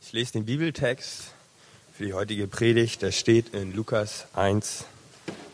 Ich 0.00 0.12
lese 0.12 0.32
den 0.32 0.44
Bibeltext 0.44 1.32
für 1.92 2.04
die 2.04 2.14
heutige 2.14 2.46
Predigt. 2.46 3.02
Der 3.02 3.12
steht 3.12 3.52
in 3.52 3.74
Lukas 3.74 4.26
1, 4.32 4.84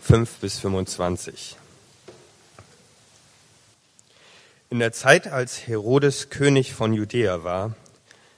5 0.02 0.30
bis 0.36 0.60
25. 0.60 1.56
In 4.70 4.78
der 4.78 4.92
Zeit, 4.92 5.28
als 5.28 5.66
Herodes 5.66 6.30
König 6.30 6.74
von 6.74 6.92
Judäa 6.92 7.42
war, 7.42 7.74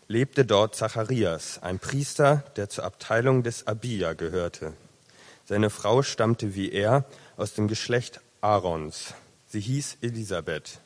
lebte 0.08 0.44
dort 0.44 0.76
Zacharias, 0.76 1.62
ein 1.62 1.78
Priester, 1.78 2.44
der 2.56 2.70
zur 2.70 2.84
Abteilung 2.84 3.42
des 3.42 3.66
Abia 3.66 4.12
gehörte. 4.14 4.74
Seine 5.44 5.70
Frau 5.70 6.02
stammte 6.02 6.54
wie 6.54 6.70
er 6.70 7.04
aus 7.36 7.54
dem 7.54 7.68
Geschlecht 7.68 8.20
Aarons. 8.40 9.12
Sie 9.48 9.60
hieß 9.60 9.98
Elisabeth. 10.02 10.80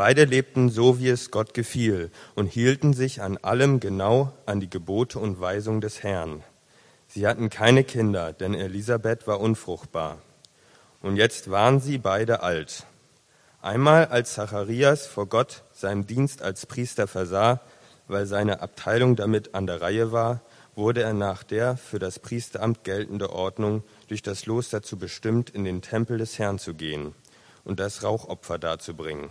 Beide 0.00 0.24
lebten 0.24 0.70
so, 0.70 0.98
wie 0.98 1.10
es 1.10 1.30
Gott 1.30 1.52
gefiel, 1.52 2.10
und 2.34 2.46
hielten 2.46 2.94
sich 2.94 3.20
an 3.20 3.36
allem 3.36 3.80
genau 3.80 4.32
an 4.46 4.58
die 4.58 4.70
Gebote 4.70 5.18
und 5.18 5.42
Weisungen 5.42 5.82
des 5.82 6.02
Herrn. 6.02 6.42
Sie 7.06 7.26
hatten 7.26 7.50
keine 7.50 7.84
Kinder, 7.84 8.32
denn 8.32 8.54
Elisabeth 8.54 9.26
war 9.26 9.40
unfruchtbar. 9.40 10.16
Und 11.02 11.16
jetzt 11.16 11.50
waren 11.50 11.80
sie 11.80 11.98
beide 11.98 12.42
alt. 12.42 12.86
Einmal, 13.60 14.06
als 14.06 14.32
Zacharias 14.32 15.06
vor 15.06 15.26
Gott 15.26 15.64
seinen 15.74 16.06
Dienst 16.06 16.40
als 16.40 16.64
Priester 16.64 17.06
versah, 17.06 17.60
weil 18.08 18.24
seine 18.24 18.62
Abteilung 18.62 19.16
damit 19.16 19.54
an 19.54 19.66
der 19.66 19.82
Reihe 19.82 20.12
war, 20.12 20.40
wurde 20.76 21.02
er 21.02 21.12
nach 21.12 21.42
der 21.42 21.76
für 21.76 21.98
das 21.98 22.20
Priesteramt 22.20 22.84
geltende 22.84 23.34
Ordnung 23.34 23.82
durch 24.08 24.22
das 24.22 24.46
Los 24.46 24.70
dazu 24.70 24.96
bestimmt, 24.96 25.50
in 25.50 25.64
den 25.64 25.82
Tempel 25.82 26.16
des 26.16 26.38
Herrn 26.38 26.58
zu 26.58 26.72
gehen 26.72 27.14
und 27.64 27.80
das 27.80 28.02
Rauchopfer 28.02 28.58
darzubringen. 28.58 29.30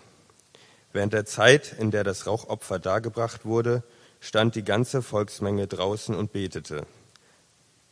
Während 0.92 1.14
der 1.14 1.26
Zeit, 1.26 1.76
in 1.78 1.92
der 1.92 2.04
das 2.04 2.26
Rauchopfer 2.26 2.80
dargebracht 2.80 3.46
wurde, 3.46 3.84
stand 4.20 4.56
die 4.56 4.64
ganze 4.64 5.02
Volksmenge 5.02 5.68
draußen 5.68 6.16
und 6.16 6.34
betete. 6.34 6.86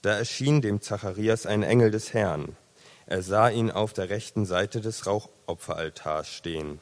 Da 0.02 0.18
erschien 0.18 0.62
dem 0.62 0.82
Zacharias 0.82 1.46
ein 1.46 1.64
Engel 1.64 1.92
des 1.92 2.14
Herrn. 2.14 2.56
Er 3.06 3.22
sah 3.22 3.50
ihn 3.50 3.72
auf 3.72 3.94
der 3.94 4.10
rechten 4.10 4.46
Seite 4.46 4.82
des 4.82 5.06
Rauchopferaltars 5.06 6.28
stehen. 6.28 6.80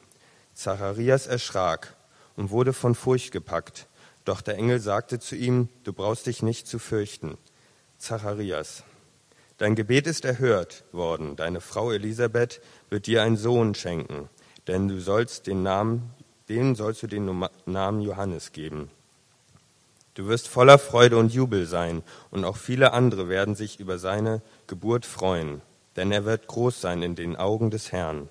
Zacharias 0.54 1.26
erschrak 1.26 1.94
und 2.36 2.50
wurde 2.50 2.72
von 2.72 2.94
Furcht 2.94 3.30
gepackt. 3.30 3.86
Doch 4.24 4.40
der 4.40 4.56
Engel 4.56 4.80
sagte 4.80 5.20
zu 5.20 5.36
ihm, 5.36 5.68
du 5.84 5.92
brauchst 5.92 6.26
dich 6.26 6.42
nicht 6.42 6.66
zu 6.66 6.78
fürchten. 6.78 7.36
Zacharias, 7.98 8.82
dein 9.58 9.76
Gebet 9.76 10.06
ist 10.06 10.24
erhört 10.24 10.84
worden. 10.92 11.36
Deine 11.36 11.60
Frau 11.60 11.92
Elisabeth 11.92 12.60
wird 12.90 13.06
dir 13.06 13.22
einen 13.22 13.36
Sohn 13.36 13.74
schenken 13.74 14.28
denn 14.66 14.88
du 14.88 15.00
sollst 15.00 15.46
den 15.46 15.62
Namen, 15.62 16.10
denen 16.48 16.74
sollst 16.74 17.02
du 17.02 17.06
den 17.06 17.48
Namen 17.66 18.00
Johannes 18.00 18.52
geben. 18.52 18.90
Du 20.14 20.28
wirst 20.28 20.48
voller 20.48 20.78
Freude 20.78 21.18
und 21.18 21.32
Jubel 21.32 21.66
sein, 21.66 22.02
und 22.30 22.44
auch 22.44 22.56
viele 22.56 22.92
andere 22.92 23.28
werden 23.28 23.54
sich 23.54 23.80
über 23.80 23.98
seine 23.98 24.40
Geburt 24.66 25.04
freuen, 25.04 25.60
denn 25.96 26.10
er 26.10 26.24
wird 26.24 26.46
groß 26.46 26.80
sein 26.80 27.02
in 27.02 27.14
den 27.14 27.36
Augen 27.36 27.70
des 27.70 27.92
Herrn. 27.92 28.28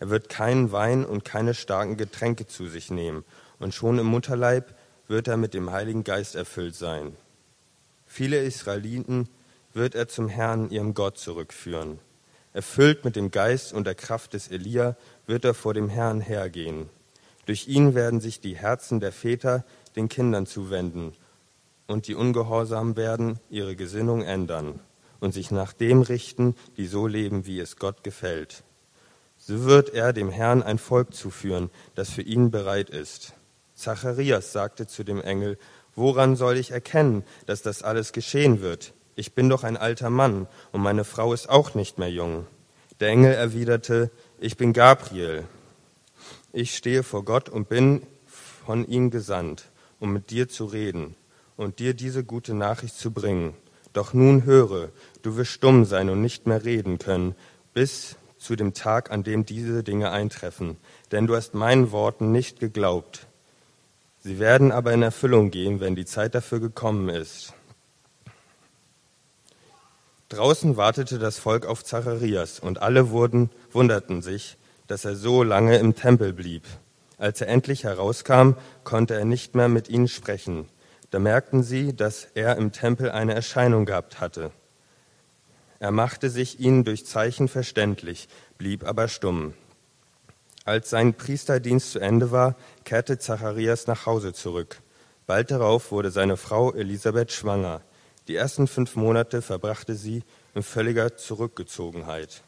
Er 0.00 0.10
wird 0.10 0.28
keinen 0.28 0.72
Wein 0.72 1.04
und 1.04 1.24
keine 1.24 1.54
starken 1.54 1.96
Getränke 1.96 2.46
zu 2.46 2.66
sich 2.66 2.90
nehmen, 2.90 3.24
und 3.60 3.74
schon 3.74 3.98
im 3.98 4.06
Mutterleib 4.06 4.74
wird 5.06 5.28
er 5.28 5.36
mit 5.36 5.54
dem 5.54 5.70
Heiligen 5.70 6.04
Geist 6.04 6.34
erfüllt 6.34 6.74
sein. 6.74 7.16
Viele 8.06 8.38
Israeliten 8.38 9.28
wird 9.74 9.94
er 9.94 10.08
zum 10.08 10.28
Herrn, 10.28 10.70
ihrem 10.70 10.94
Gott, 10.94 11.18
zurückführen. 11.18 12.00
Erfüllt 12.58 13.04
mit 13.04 13.14
dem 13.14 13.30
Geist 13.30 13.72
und 13.72 13.86
der 13.86 13.94
Kraft 13.94 14.32
des 14.32 14.48
Elia 14.48 14.96
wird 15.28 15.44
er 15.44 15.54
vor 15.54 15.74
dem 15.74 15.88
Herrn 15.88 16.20
hergehen. 16.20 16.90
Durch 17.46 17.68
ihn 17.68 17.94
werden 17.94 18.20
sich 18.20 18.40
die 18.40 18.56
Herzen 18.56 18.98
der 18.98 19.12
Väter 19.12 19.64
den 19.94 20.08
Kindern 20.08 20.44
zuwenden 20.44 21.12
und 21.86 22.08
die 22.08 22.16
ungehorsam 22.16 22.96
werden 22.96 23.38
ihre 23.48 23.76
Gesinnung 23.76 24.22
ändern 24.22 24.80
und 25.20 25.34
sich 25.34 25.52
nach 25.52 25.72
dem 25.72 26.02
richten, 26.02 26.56
die 26.76 26.88
so 26.88 27.06
leben, 27.06 27.46
wie 27.46 27.60
es 27.60 27.76
Gott 27.76 28.02
gefällt. 28.02 28.64
So 29.36 29.62
wird 29.62 29.90
er 29.90 30.12
dem 30.12 30.28
Herrn 30.28 30.64
ein 30.64 30.78
Volk 30.78 31.14
zuführen, 31.14 31.70
das 31.94 32.10
für 32.10 32.22
ihn 32.22 32.50
bereit 32.50 32.90
ist. 32.90 33.34
Zacharias 33.76 34.50
sagte 34.50 34.88
zu 34.88 35.04
dem 35.04 35.20
Engel, 35.22 35.58
woran 35.94 36.34
soll 36.34 36.56
ich 36.56 36.72
erkennen, 36.72 37.22
dass 37.46 37.62
das 37.62 37.84
alles 37.84 38.12
geschehen 38.12 38.62
wird? 38.62 38.94
Ich 39.18 39.34
bin 39.34 39.48
doch 39.48 39.64
ein 39.64 39.76
alter 39.76 40.10
Mann 40.10 40.46
und 40.70 40.80
meine 40.80 41.02
Frau 41.02 41.32
ist 41.32 41.48
auch 41.48 41.74
nicht 41.74 41.98
mehr 41.98 42.08
jung. 42.08 42.46
Der 43.00 43.10
Engel 43.10 43.32
erwiderte, 43.32 44.10
ich 44.40 44.56
bin 44.56 44.72
Gabriel. 44.72 45.44
Ich 46.52 46.76
stehe 46.76 47.04
vor 47.04 47.24
Gott 47.24 47.48
und 47.48 47.68
bin 47.68 48.02
von 48.26 48.86
ihm 48.88 49.10
gesandt, 49.10 49.66
um 50.00 50.12
mit 50.12 50.30
dir 50.30 50.48
zu 50.48 50.64
reden 50.64 51.14
und 51.56 51.78
dir 51.78 51.94
diese 51.94 52.24
gute 52.24 52.54
Nachricht 52.54 52.96
zu 52.96 53.12
bringen. 53.12 53.54
Doch 53.92 54.14
nun 54.14 54.44
höre, 54.44 54.90
du 55.22 55.36
wirst 55.36 55.52
stumm 55.52 55.84
sein 55.84 56.08
und 56.10 56.20
nicht 56.20 56.46
mehr 56.48 56.64
reden 56.64 56.98
können, 56.98 57.36
bis 57.72 58.16
zu 58.36 58.56
dem 58.56 58.74
Tag, 58.74 59.12
an 59.12 59.22
dem 59.22 59.46
diese 59.46 59.84
Dinge 59.84 60.10
eintreffen. 60.10 60.76
Denn 61.12 61.28
du 61.28 61.36
hast 61.36 61.54
meinen 61.54 61.92
Worten 61.92 62.32
nicht 62.32 62.58
geglaubt. 62.58 63.26
Sie 64.18 64.40
werden 64.40 64.72
aber 64.72 64.92
in 64.92 65.02
Erfüllung 65.02 65.52
gehen, 65.52 65.78
wenn 65.78 65.94
die 65.94 66.04
Zeit 66.04 66.34
dafür 66.34 66.58
gekommen 66.58 67.08
ist. 67.08 67.54
Draußen 70.28 70.76
wartete 70.76 71.18
das 71.18 71.38
Volk 71.38 71.64
auf 71.64 71.84
Zacharias 71.84 72.60
und 72.60 72.82
alle 72.82 73.10
wurden, 73.10 73.50
wunderten 73.72 74.20
sich, 74.20 74.58
dass 74.86 75.06
er 75.06 75.16
so 75.16 75.42
lange 75.42 75.78
im 75.78 75.94
Tempel 75.94 76.34
blieb. 76.34 76.64
Als 77.16 77.40
er 77.40 77.48
endlich 77.48 77.84
herauskam, 77.84 78.52
konnte 78.84 79.14
er 79.14 79.24
nicht 79.24 79.54
mehr 79.54 79.68
mit 79.68 79.88
ihnen 79.88 80.06
sprechen. 80.06 80.68
Da 81.10 81.18
merkten 81.18 81.62
sie, 81.62 81.96
dass 81.96 82.28
er 82.34 82.56
im 82.56 82.72
Tempel 82.72 83.10
eine 83.10 83.34
Erscheinung 83.34 83.86
gehabt 83.86 84.20
hatte. 84.20 84.50
Er 85.80 85.92
machte 85.92 86.28
sich 86.28 86.60
ihnen 86.60 86.84
durch 86.84 87.06
Zeichen 87.06 87.48
verständlich, 87.48 88.28
blieb 88.58 88.84
aber 88.84 89.08
stumm. 89.08 89.54
Als 90.66 90.90
sein 90.90 91.14
Priesterdienst 91.14 91.92
zu 91.92 92.00
Ende 92.00 92.30
war, 92.30 92.54
kehrte 92.84 93.18
Zacharias 93.18 93.86
nach 93.86 94.04
Hause 94.04 94.34
zurück. 94.34 94.82
Bald 95.26 95.50
darauf 95.50 95.90
wurde 95.90 96.10
seine 96.10 96.36
Frau 96.36 96.74
Elisabeth 96.74 97.32
schwanger. 97.32 97.80
Die 98.28 98.36
ersten 98.36 98.68
fünf 98.68 98.94
Monate 98.94 99.40
verbrachte 99.40 99.94
sie 99.94 100.22
in 100.54 100.62
völliger 100.62 101.16
Zurückgezogenheit. 101.16 102.42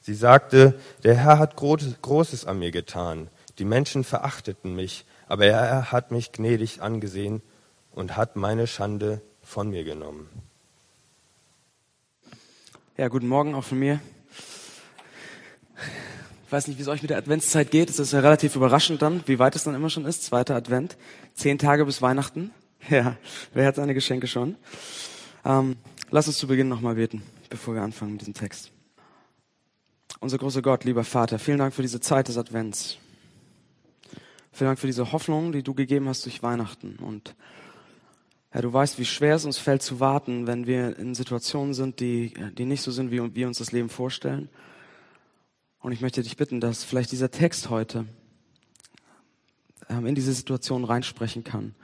Sie 0.00 0.14
sagte, 0.14 0.78
der 1.04 1.14
Herr 1.14 1.38
hat 1.38 1.54
Großes 1.54 2.46
an 2.46 2.58
mir 2.58 2.72
getan. 2.72 3.28
Die 3.58 3.64
Menschen 3.64 4.02
verachteten 4.02 4.74
mich, 4.74 5.04
aber 5.28 5.46
er 5.46 5.92
hat 5.92 6.10
mich 6.10 6.32
gnädig 6.32 6.82
angesehen 6.82 7.42
und 7.92 8.16
hat 8.16 8.34
meine 8.34 8.66
Schande 8.66 9.22
von 9.42 9.70
mir 9.70 9.84
genommen. 9.84 10.28
Ja, 12.96 13.06
guten 13.06 13.28
Morgen 13.28 13.54
auch 13.54 13.64
von 13.64 13.78
mir. 13.78 14.00
Ich 16.46 16.52
weiß 16.52 16.66
nicht, 16.66 16.78
wie 16.78 16.82
es 16.82 16.88
euch 16.88 17.02
mit 17.02 17.10
der 17.10 17.18
Adventszeit 17.18 17.70
geht. 17.70 17.88
Es 17.88 18.00
ist 18.00 18.12
ja 18.12 18.18
relativ 18.18 18.56
überraschend 18.56 19.00
dann, 19.00 19.22
wie 19.26 19.38
weit 19.38 19.54
es 19.54 19.62
dann 19.62 19.76
immer 19.76 19.90
schon 19.90 20.06
ist. 20.06 20.24
Zweiter 20.24 20.56
Advent. 20.56 20.96
Zehn 21.34 21.58
Tage 21.58 21.84
bis 21.84 22.02
Weihnachten. 22.02 22.50
Ja, 22.88 23.16
wer 23.52 23.66
hat 23.66 23.76
seine 23.76 23.94
Geschenke 23.94 24.26
schon? 24.26 24.56
Ähm, 25.44 25.76
lass 26.10 26.26
uns 26.26 26.38
zu 26.38 26.46
Beginn 26.46 26.68
nochmal 26.68 26.94
beten, 26.94 27.22
bevor 27.48 27.74
wir 27.74 27.82
anfangen 27.82 28.12
mit 28.12 28.22
diesem 28.22 28.34
Text. 28.34 28.72
Unser 30.20 30.38
großer 30.38 30.62
Gott, 30.62 30.84
lieber 30.84 31.04
Vater, 31.04 31.38
vielen 31.38 31.58
Dank 31.58 31.74
für 31.74 31.82
diese 31.82 32.00
Zeit 32.00 32.28
des 32.28 32.36
Advents. 32.36 32.98
Vielen 34.52 34.68
Dank 34.68 34.78
für 34.78 34.86
diese 34.86 35.12
Hoffnung, 35.12 35.52
die 35.52 35.62
du 35.62 35.74
gegeben 35.74 36.08
hast 36.08 36.24
durch 36.24 36.42
Weihnachten. 36.42 36.96
Und 36.96 37.34
Herr, 38.50 38.62
du 38.62 38.72
weißt, 38.72 38.98
wie 38.98 39.04
schwer 39.04 39.36
es 39.36 39.44
uns 39.44 39.58
fällt 39.58 39.82
zu 39.82 40.00
warten, 40.00 40.46
wenn 40.46 40.66
wir 40.66 40.98
in 40.98 41.14
Situationen 41.14 41.72
sind, 41.72 42.00
die, 42.00 42.34
die 42.58 42.64
nicht 42.64 42.82
so 42.82 42.90
sind, 42.90 43.10
wie 43.10 43.34
wir 43.34 43.46
uns 43.46 43.58
das 43.58 43.72
Leben 43.72 43.88
vorstellen. 43.88 44.48
Und 45.80 45.92
ich 45.92 46.00
möchte 46.00 46.22
dich 46.22 46.36
bitten, 46.36 46.60
dass 46.60 46.84
vielleicht 46.84 47.12
dieser 47.12 47.30
Text 47.30 47.70
heute 47.70 48.06
ähm, 49.88 50.04
in 50.04 50.14
diese 50.14 50.32
Situation 50.32 50.84
reinsprechen 50.84 51.44
kann 51.44 51.74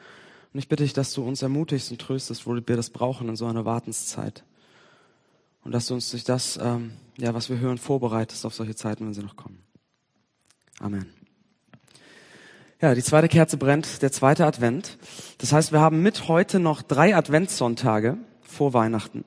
und 0.57 0.61
ich 0.61 0.69
bitte 0.69 0.85
dich, 0.85 0.95
dass 0.95 1.13
du 1.13 1.23
uns 1.23 1.43
ermutigst 1.43 1.91
und 1.91 2.01
tröstest, 2.01 2.47
wo 2.47 2.55
wir 2.55 2.63
das 2.77 2.89
brauchen 2.89 3.29
in 3.29 3.37
so 3.37 3.45
einer 3.45 3.67
Wartenszeit. 3.67 4.43
Und 5.63 5.73
dass 5.73 5.85
du 5.85 5.93
uns 5.93 6.11
durch 6.11 6.25
das, 6.25 6.59
ähm, 6.63 6.93
ja, 7.19 7.35
was 7.35 7.51
wir 7.51 7.59
hören, 7.59 7.77
vorbereitest 7.77 8.47
auf 8.47 8.55
solche 8.55 8.75
Zeiten, 8.75 9.05
wenn 9.05 9.13
sie 9.13 9.21
noch 9.21 9.37
kommen. 9.37 9.59
Amen. 10.81 11.11
Ja, 12.81 12.95
die 12.95 13.03
zweite 13.03 13.29
Kerze 13.29 13.59
brennt, 13.59 14.01
der 14.01 14.13
zweite 14.13 14.47
Advent. 14.47 14.97
Das 15.37 15.53
heißt, 15.53 15.73
wir 15.73 15.81
haben 15.81 16.01
mit 16.01 16.27
heute 16.27 16.59
noch 16.59 16.81
drei 16.81 17.15
Adventssonntage 17.15 18.17
vor 18.41 18.73
Weihnachten. 18.73 19.27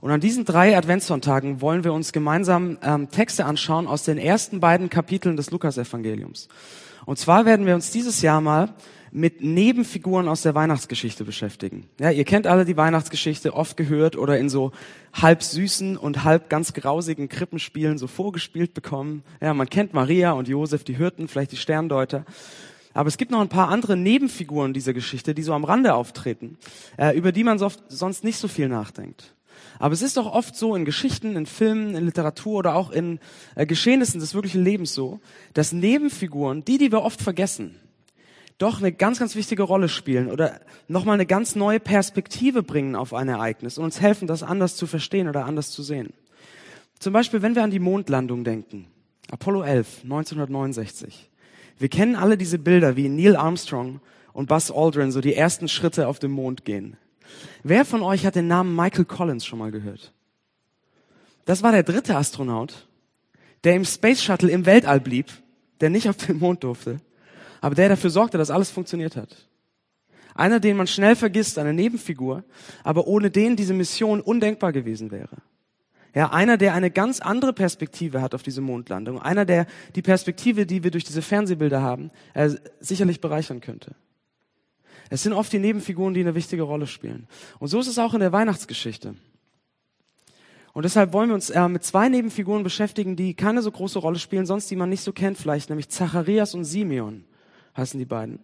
Und 0.00 0.10
an 0.10 0.18
diesen 0.18 0.44
drei 0.44 0.76
Adventssonntagen 0.76 1.60
wollen 1.60 1.84
wir 1.84 1.92
uns 1.92 2.10
gemeinsam 2.10 2.78
ähm, 2.82 3.12
Texte 3.12 3.44
anschauen 3.44 3.86
aus 3.86 4.02
den 4.02 4.18
ersten 4.18 4.58
beiden 4.58 4.90
Kapiteln 4.90 5.36
des 5.36 5.52
Lukasevangeliums. 5.52 6.48
Und 7.06 7.20
zwar 7.20 7.46
werden 7.46 7.64
wir 7.64 7.76
uns 7.76 7.92
dieses 7.92 8.22
Jahr 8.22 8.40
mal 8.40 8.74
mit 9.14 9.42
Nebenfiguren 9.42 10.26
aus 10.26 10.42
der 10.42 10.56
Weihnachtsgeschichte 10.56 11.22
beschäftigen. 11.22 11.86
Ja, 12.00 12.10
ihr 12.10 12.24
kennt 12.24 12.48
alle 12.48 12.64
die 12.64 12.76
Weihnachtsgeschichte, 12.76 13.54
oft 13.54 13.76
gehört 13.76 14.16
oder 14.16 14.38
in 14.38 14.48
so 14.48 14.72
halb 15.12 15.44
süßen 15.44 15.96
und 15.96 16.24
halb 16.24 16.50
ganz 16.50 16.72
grausigen 16.72 17.28
Krippenspielen 17.28 17.96
so 17.96 18.08
vorgespielt 18.08 18.74
bekommen. 18.74 19.22
Ja, 19.40 19.54
man 19.54 19.70
kennt 19.70 19.94
Maria 19.94 20.32
und 20.32 20.48
Josef, 20.48 20.82
die 20.82 20.96
Hirten, 20.96 21.28
vielleicht 21.28 21.52
die 21.52 21.56
Sterndeuter. 21.56 22.24
Aber 22.92 23.06
es 23.06 23.16
gibt 23.16 23.30
noch 23.30 23.40
ein 23.40 23.48
paar 23.48 23.68
andere 23.68 23.96
Nebenfiguren 23.96 24.72
dieser 24.72 24.92
Geschichte, 24.92 25.32
die 25.32 25.44
so 25.44 25.52
am 25.52 25.62
Rande 25.62 25.94
auftreten, 25.94 26.58
äh, 26.96 27.16
über 27.16 27.30
die 27.30 27.44
man 27.44 27.60
so 27.60 27.66
oft, 27.66 27.84
sonst 27.88 28.24
nicht 28.24 28.38
so 28.38 28.48
viel 28.48 28.68
nachdenkt. 28.68 29.32
Aber 29.78 29.94
es 29.94 30.02
ist 30.02 30.16
doch 30.16 30.26
oft 30.26 30.56
so 30.56 30.74
in 30.74 30.84
Geschichten, 30.84 31.36
in 31.36 31.46
Filmen, 31.46 31.94
in 31.94 32.04
Literatur 32.04 32.58
oder 32.58 32.74
auch 32.74 32.90
in 32.90 33.20
äh, 33.54 33.64
Geschehnissen 33.64 34.18
des 34.18 34.34
wirklichen 34.34 34.64
Lebens 34.64 34.92
so, 34.92 35.20
dass 35.52 35.72
Nebenfiguren, 35.72 36.64
die, 36.64 36.78
die 36.78 36.90
wir 36.90 37.02
oft 37.02 37.22
vergessen, 37.22 37.76
doch 38.58 38.78
eine 38.78 38.92
ganz, 38.92 39.18
ganz 39.18 39.34
wichtige 39.34 39.64
Rolle 39.64 39.88
spielen 39.88 40.30
oder 40.30 40.60
nochmal 40.86 41.14
eine 41.14 41.26
ganz 41.26 41.56
neue 41.56 41.80
Perspektive 41.80 42.62
bringen 42.62 42.94
auf 42.94 43.12
ein 43.12 43.28
Ereignis 43.28 43.78
und 43.78 43.84
uns 43.84 44.00
helfen, 44.00 44.28
das 44.28 44.42
anders 44.42 44.76
zu 44.76 44.86
verstehen 44.86 45.28
oder 45.28 45.44
anders 45.44 45.70
zu 45.70 45.82
sehen. 45.82 46.12
Zum 46.98 47.12
Beispiel, 47.12 47.42
wenn 47.42 47.54
wir 47.54 47.64
an 47.64 47.70
die 47.70 47.80
Mondlandung 47.80 48.44
denken. 48.44 48.86
Apollo 49.30 49.62
11, 49.62 50.04
1969. 50.04 51.30
Wir 51.78 51.88
kennen 51.88 52.14
alle 52.14 52.36
diese 52.36 52.58
Bilder, 52.58 52.96
wie 52.96 53.08
Neil 53.08 53.36
Armstrong 53.36 54.00
und 54.32 54.48
Buzz 54.48 54.70
Aldrin 54.70 55.10
so 55.10 55.20
die 55.20 55.34
ersten 55.34 55.68
Schritte 55.68 56.06
auf 56.06 56.18
dem 56.18 56.30
Mond 56.30 56.64
gehen. 56.64 56.96
Wer 57.62 57.84
von 57.84 58.02
euch 58.02 58.26
hat 58.26 58.36
den 58.36 58.46
Namen 58.46 58.76
Michael 58.76 59.06
Collins 59.06 59.44
schon 59.44 59.58
mal 59.58 59.72
gehört? 59.72 60.12
Das 61.46 61.62
war 61.62 61.72
der 61.72 61.82
dritte 61.82 62.16
Astronaut, 62.16 62.86
der 63.64 63.74
im 63.74 63.84
Space 63.84 64.22
Shuttle 64.22 64.50
im 64.50 64.66
Weltall 64.66 65.00
blieb, 65.00 65.26
der 65.80 65.90
nicht 65.90 66.08
auf 66.08 66.16
den 66.16 66.38
Mond 66.38 66.62
durfte, 66.64 67.00
aber 67.64 67.74
der 67.74 67.88
dafür 67.88 68.10
sorgte, 68.10 68.36
dass 68.36 68.50
alles 68.50 68.68
funktioniert 68.68 69.16
hat. 69.16 69.48
Einer, 70.34 70.60
den 70.60 70.76
man 70.76 70.86
schnell 70.86 71.16
vergisst, 71.16 71.58
eine 71.58 71.72
Nebenfigur, 71.72 72.44
aber 72.82 73.06
ohne 73.06 73.30
den 73.30 73.56
diese 73.56 73.72
Mission 73.72 74.20
undenkbar 74.20 74.70
gewesen 74.70 75.10
wäre. 75.10 75.38
Ja, 76.14 76.30
einer, 76.30 76.58
der 76.58 76.74
eine 76.74 76.90
ganz 76.90 77.20
andere 77.20 77.54
Perspektive 77.54 78.20
hat 78.20 78.34
auf 78.34 78.42
diese 78.42 78.60
Mondlandung. 78.60 79.18
Einer, 79.18 79.46
der 79.46 79.66
die 79.94 80.02
Perspektive, 80.02 80.66
die 80.66 80.84
wir 80.84 80.90
durch 80.90 81.04
diese 81.04 81.22
Fernsehbilder 81.22 81.80
haben, 81.80 82.10
äh, 82.34 82.50
sicherlich 82.80 83.22
bereichern 83.22 83.62
könnte. 83.62 83.94
Es 85.08 85.22
sind 85.22 85.32
oft 85.32 85.50
die 85.50 85.58
Nebenfiguren, 85.58 86.12
die 86.12 86.20
eine 86.20 86.34
wichtige 86.34 86.64
Rolle 86.64 86.86
spielen. 86.86 87.28
Und 87.60 87.68
so 87.68 87.80
ist 87.80 87.88
es 87.88 87.98
auch 87.98 88.12
in 88.12 88.20
der 88.20 88.32
Weihnachtsgeschichte. 88.32 89.14
Und 90.74 90.82
deshalb 90.82 91.14
wollen 91.14 91.30
wir 91.30 91.34
uns 91.34 91.48
äh, 91.48 91.66
mit 91.66 91.82
zwei 91.82 92.10
Nebenfiguren 92.10 92.62
beschäftigen, 92.62 93.16
die 93.16 93.32
keine 93.32 93.62
so 93.62 93.70
große 93.70 94.00
Rolle 94.00 94.18
spielen, 94.18 94.44
sonst 94.44 94.70
die 94.70 94.76
man 94.76 94.90
nicht 94.90 95.02
so 95.02 95.14
kennt 95.14 95.38
vielleicht, 95.38 95.70
nämlich 95.70 95.88
Zacharias 95.88 96.52
und 96.52 96.64
Simeon 96.64 97.24
heißen 97.76 97.98
die 97.98 98.04
beiden. 98.04 98.40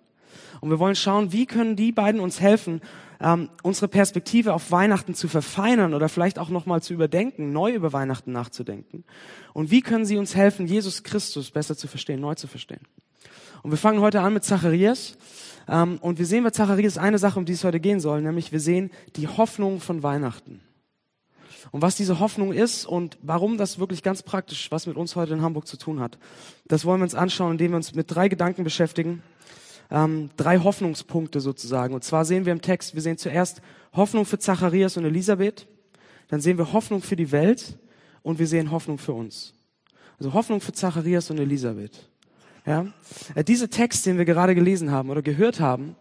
Und 0.60 0.70
wir 0.70 0.78
wollen 0.78 0.94
schauen, 0.94 1.32
wie 1.32 1.46
können 1.46 1.76
die 1.76 1.92
beiden 1.92 2.20
uns 2.20 2.40
helfen, 2.40 2.80
ähm, 3.20 3.50
unsere 3.62 3.88
Perspektive 3.88 4.54
auf 4.54 4.70
Weihnachten 4.70 5.14
zu 5.14 5.28
verfeinern 5.28 5.94
oder 5.94 6.08
vielleicht 6.08 6.38
auch 6.38 6.48
nochmal 6.48 6.82
zu 6.82 6.94
überdenken, 6.94 7.52
neu 7.52 7.72
über 7.72 7.92
Weihnachten 7.92 8.32
nachzudenken. 8.32 9.04
Und 9.52 9.70
wie 9.70 9.82
können 9.82 10.04
sie 10.04 10.16
uns 10.16 10.34
helfen, 10.34 10.66
Jesus 10.66 11.02
Christus 11.02 11.50
besser 11.50 11.76
zu 11.76 11.88
verstehen, 11.88 12.20
neu 12.20 12.34
zu 12.34 12.46
verstehen. 12.46 12.80
Und 13.62 13.70
wir 13.70 13.78
fangen 13.78 14.00
heute 14.00 14.20
an 14.20 14.32
mit 14.32 14.44
Zacharias. 14.44 15.16
Ähm, 15.68 15.98
und 16.00 16.18
wir 16.18 16.26
sehen 16.26 16.44
bei 16.44 16.50
Zacharias 16.50 16.98
eine 16.98 17.18
Sache, 17.18 17.38
um 17.38 17.44
die 17.44 17.52
es 17.52 17.64
heute 17.64 17.80
gehen 17.80 18.00
soll, 18.00 18.22
nämlich 18.22 18.52
wir 18.52 18.60
sehen 18.60 18.90
die 19.16 19.28
Hoffnung 19.28 19.80
von 19.80 20.02
Weihnachten. 20.02 20.60
Und 21.70 21.82
was 21.82 21.96
diese 21.96 22.20
Hoffnung 22.20 22.52
ist 22.52 22.86
und 22.86 23.18
warum 23.22 23.58
das 23.58 23.78
wirklich 23.78 24.02
ganz 24.02 24.22
praktisch 24.22 24.70
was 24.70 24.86
mit 24.86 24.96
uns 24.96 25.16
heute 25.16 25.34
in 25.34 25.42
Hamburg 25.42 25.66
zu 25.66 25.76
tun 25.76 26.00
hat, 26.00 26.18
das 26.66 26.84
wollen 26.84 27.00
wir 27.00 27.04
uns 27.04 27.14
anschauen, 27.14 27.52
indem 27.52 27.72
wir 27.72 27.76
uns 27.76 27.94
mit 27.94 28.14
drei 28.14 28.28
Gedanken 28.28 28.64
beschäftigen, 28.64 29.22
ähm, 29.90 30.30
drei 30.36 30.58
Hoffnungspunkte 30.58 31.40
sozusagen. 31.40 31.94
Und 31.94 32.04
zwar 32.04 32.24
sehen 32.24 32.46
wir 32.46 32.52
im 32.52 32.62
Text, 32.62 32.94
wir 32.94 33.02
sehen 33.02 33.18
zuerst 33.18 33.60
Hoffnung 33.92 34.24
für 34.24 34.38
Zacharias 34.38 34.96
und 34.96 35.04
Elisabeth, 35.04 35.66
dann 36.28 36.40
sehen 36.40 36.58
wir 36.58 36.72
Hoffnung 36.72 37.02
für 37.02 37.16
die 37.16 37.32
Welt 37.32 37.78
und 38.22 38.38
wir 38.38 38.46
sehen 38.46 38.70
Hoffnung 38.70 38.98
für 38.98 39.12
uns. 39.12 39.54
Also 40.18 40.32
Hoffnung 40.32 40.60
für 40.60 40.72
Zacharias 40.72 41.30
und 41.30 41.38
Elisabeth. 41.38 42.08
Ja? 42.66 42.86
Äh, 43.34 43.44
dieser 43.44 43.70
Text, 43.70 44.06
den 44.06 44.18
wir 44.18 44.24
gerade 44.24 44.54
gelesen 44.54 44.90
haben 44.90 45.10
oder 45.10 45.22
gehört 45.22 45.60
haben, 45.60 45.96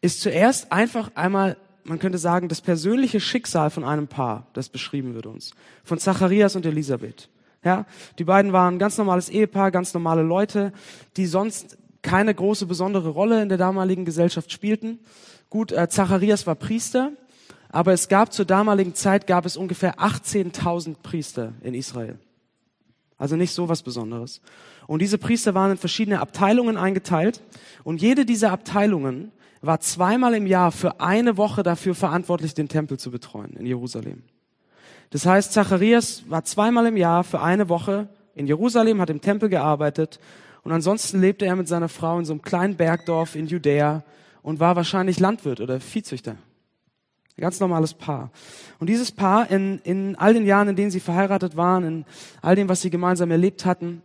ist 0.00 0.20
zuerst 0.20 0.72
einfach 0.72 1.10
einmal, 1.14 1.56
man 1.88 1.98
könnte 1.98 2.18
sagen, 2.18 2.48
das 2.48 2.60
persönliche 2.60 3.20
Schicksal 3.20 3.70
von 3.70 3.84
einem 3.84 4.08
Paar, 4.08 4.46
das 4.52 4.68
beschrieben 4.68 5.14
wird 5.14 5.26
uns. 5.26 5.52
Von 5.84 5.98
Zacharias 5.98 6.56
und 6.56 6.66
Elisabeth. 6.66 7.28
Ja, 7.64 7.86
die 8.18 8.24
beiden 8.24 8.52
waren 8.52 8.78
ganz 8.78 8.96
normales 8.98 9.28
Ehepaar, 9.28 9.70
ganz 9.70 9.92
normale 9.92 10.22
Leute, 10.22 10.72
die 11.16 11.26
sonst 11.26 11.78
keine 12.02 12.32
große 12.34 12.66
besondere 12.66 13.08
Rolle 13.08 13.42
in 13.42 13.48
der 13.48 13.58
damaligen 13.58 14.04
Gesellschaft 14.04 14.52
spielten. 14.52 15.00
Gut, 15.50 15.72
äh, 15.72 15.88
Zacharias 15.88 16.46
war 16.46 16.54
Priester, 16.54 17.12
aber 17.68 17.92
es 17.92 18.08
gab 18.08 18.32
zur 18.32 18.44
damaligen 18.44 18.94
Zeit 18.94 19.26
gab 19.26 19.44
es 19.46 19.56
ungefähr 19.56 19.98
18.000 19.98 20.96
Priester 21.02 21.54
in 21.62 21.74
Israel. 21.74 22.18
Also 23.18 23.34
nicht 23.36 23.52
so 23.52 23.68
was 23.68 23.82
Besonderes. 23.82 24.40
Und 24.86 25.02
diese 25.02 25.18
Priester 25.18 25.54
waren 25.54 25.72
in 25.72 25.78
verschiedene 25.78 26.20
Abteilungen 26.20 26.76
eingeteilt 26.76 27.42
und 27.82 28.00
jede 28.00 28.24
dieser 28.24 28.52
Abteilungen 28.52 29.32
war 29.66 29.80
zweimal 29.80 30.34
im 30.34 30.46
Jahr 30.46 30.72
für 30.72 31.00
eine 31.00 31.36
Woche 31.36 31.62
dafür 31.62 31.94
verantwortlich, 31.94 32.54
den 32.54 32.68
Tempel 32.68 32.98
zu 32.98 33.10
betreuen 33.10 33.54
in 33.56 33.66
Jerusalem. 33.66 34.22
Das 35.10 35.26
heißt, 35.26 35.52
Zacharias 35.52 36.24
war 36.28 36.44
zweimal 36.44 36.86
im 36.86 36.96
Jahr 36.96 37.24
für 37.24 37.40
eine 37.40 37.68
Woche 37.68 38.08
in 38.34 38.46
Jerusalem, 38.46 39.00
hat 39.00 39.10
im 39.10 39.20
Tempel 39.20 39.48
gearbeitet 39.48 40.18
und 40.62 40.72
ansonsten 40.72 41.20
lebte 41.20 41.46
er 41.46 41.56
mit 41.56 41.68
seiner 41.68 41.88
Frau 41.88 42.18
in 42.18 42.24
so 42.24 42.32
einem 42.32 42.42
kleinen 42.42 42.76
Bergdorf 42.76 43.36
in 43.36 43.46
Judäa 43.46 44.02
und 44.42 44.60
war 44.60 44.76
wahrscheinlich 44.76 45.20
Landwirt 45.20 45.60
oder 45.60 45.80
Viehzüchter. 45.80 46.32
Ein 46.32 47.42
ganz 47.42 47.60
normales 47.60 47.94
Paar. 47.94 48.30
Und 48.78 48.88
dieses 48.88 49.12
Paar 49.12 49.50
in, 49.50 49.78
in 49.84 50.16
all 50.16 50.34
den 50.34 50.46
Jahren, 50.46 50.68
in 50.68 50.76
denen 50.76 50.90
sie 50.90 51.00
verheiratet 51.00 51.56
waren, 51.56 51.84
in 51.84 52.04
all 52.42 52.56
dem, 52.56 52.68
was 52.68 52.80
sie 52.80 52.90
gemeinsam 52.90 53.30
erlebt 53.30 53.64
hatten, 53.64 54.02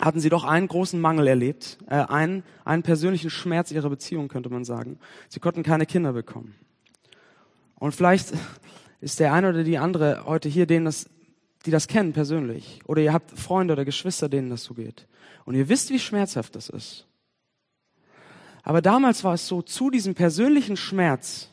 hatten 0.00 0.20
sie 0.20 0.28
doch 0.28 0.44
einen 0.44 0.68
großen 0.68 1.00
Mangel 1.00 1.26
erlebt, 1.26 1.78
äh, 1.88 1.94
einen, 1.94 2.44
einen 2.64 2.82
persönlichen 2.82 3.30
Schmerz 3.30 3.70
ihrer 3.72 3.90
Beziehung, 3.90 4.28
könnte 4.28 4.50
man 4.50 4.64
sagen. 4.64 4.98
Sie 5.28 5.40
konnten 5.40 5.62
keine 5.62 5.86
Kinder 5.86 6.12
bekommen. 6.12 6.54
Und 7.76 7.94
vielleicht 7.94 8.32
ist 9.00 9.20
der 9.20 9.32
eine 9.32 9.50
oder 9.50 9.64
die 9.64 9.78
andere 9.78 10.24
heute 10.26 10.48
hier, 10.48 10.66
denen 10.66 10.84
das, 10.84 11.06
die 11.66 11.70
das 11.70 11.88
kennen 11.88 12.12
persönlich. 12.12 12.80
Oder 12.86 13.02
ihr 13.02 13.12
habt 13.12 13.38
Freunde 13.38 13.72
oder 13.72 13.84
Geschwister, 13.84 14.28
denen 14.28 14.50
das 14.50 14.64
so 14.64 14.74
geht. 14.74 15.06
Und 15.44 15.54
ihr 15.54 15.68
wisst, 15.68 15.90
wie 15.90 15.98
schmerzhaft 15.98 16.54
das 16.54 16.68
ist. 16.68 17.06
Aber 18.62 18.82
damals 18.82 19.24
war 19.24 19.34
es 19.34 19.46
so, 19.46 19.62
zu 19.62 19.90
diesem 19.90 20.14
persönlichen 20.14 20.76
Schmerz, 20.76 21.48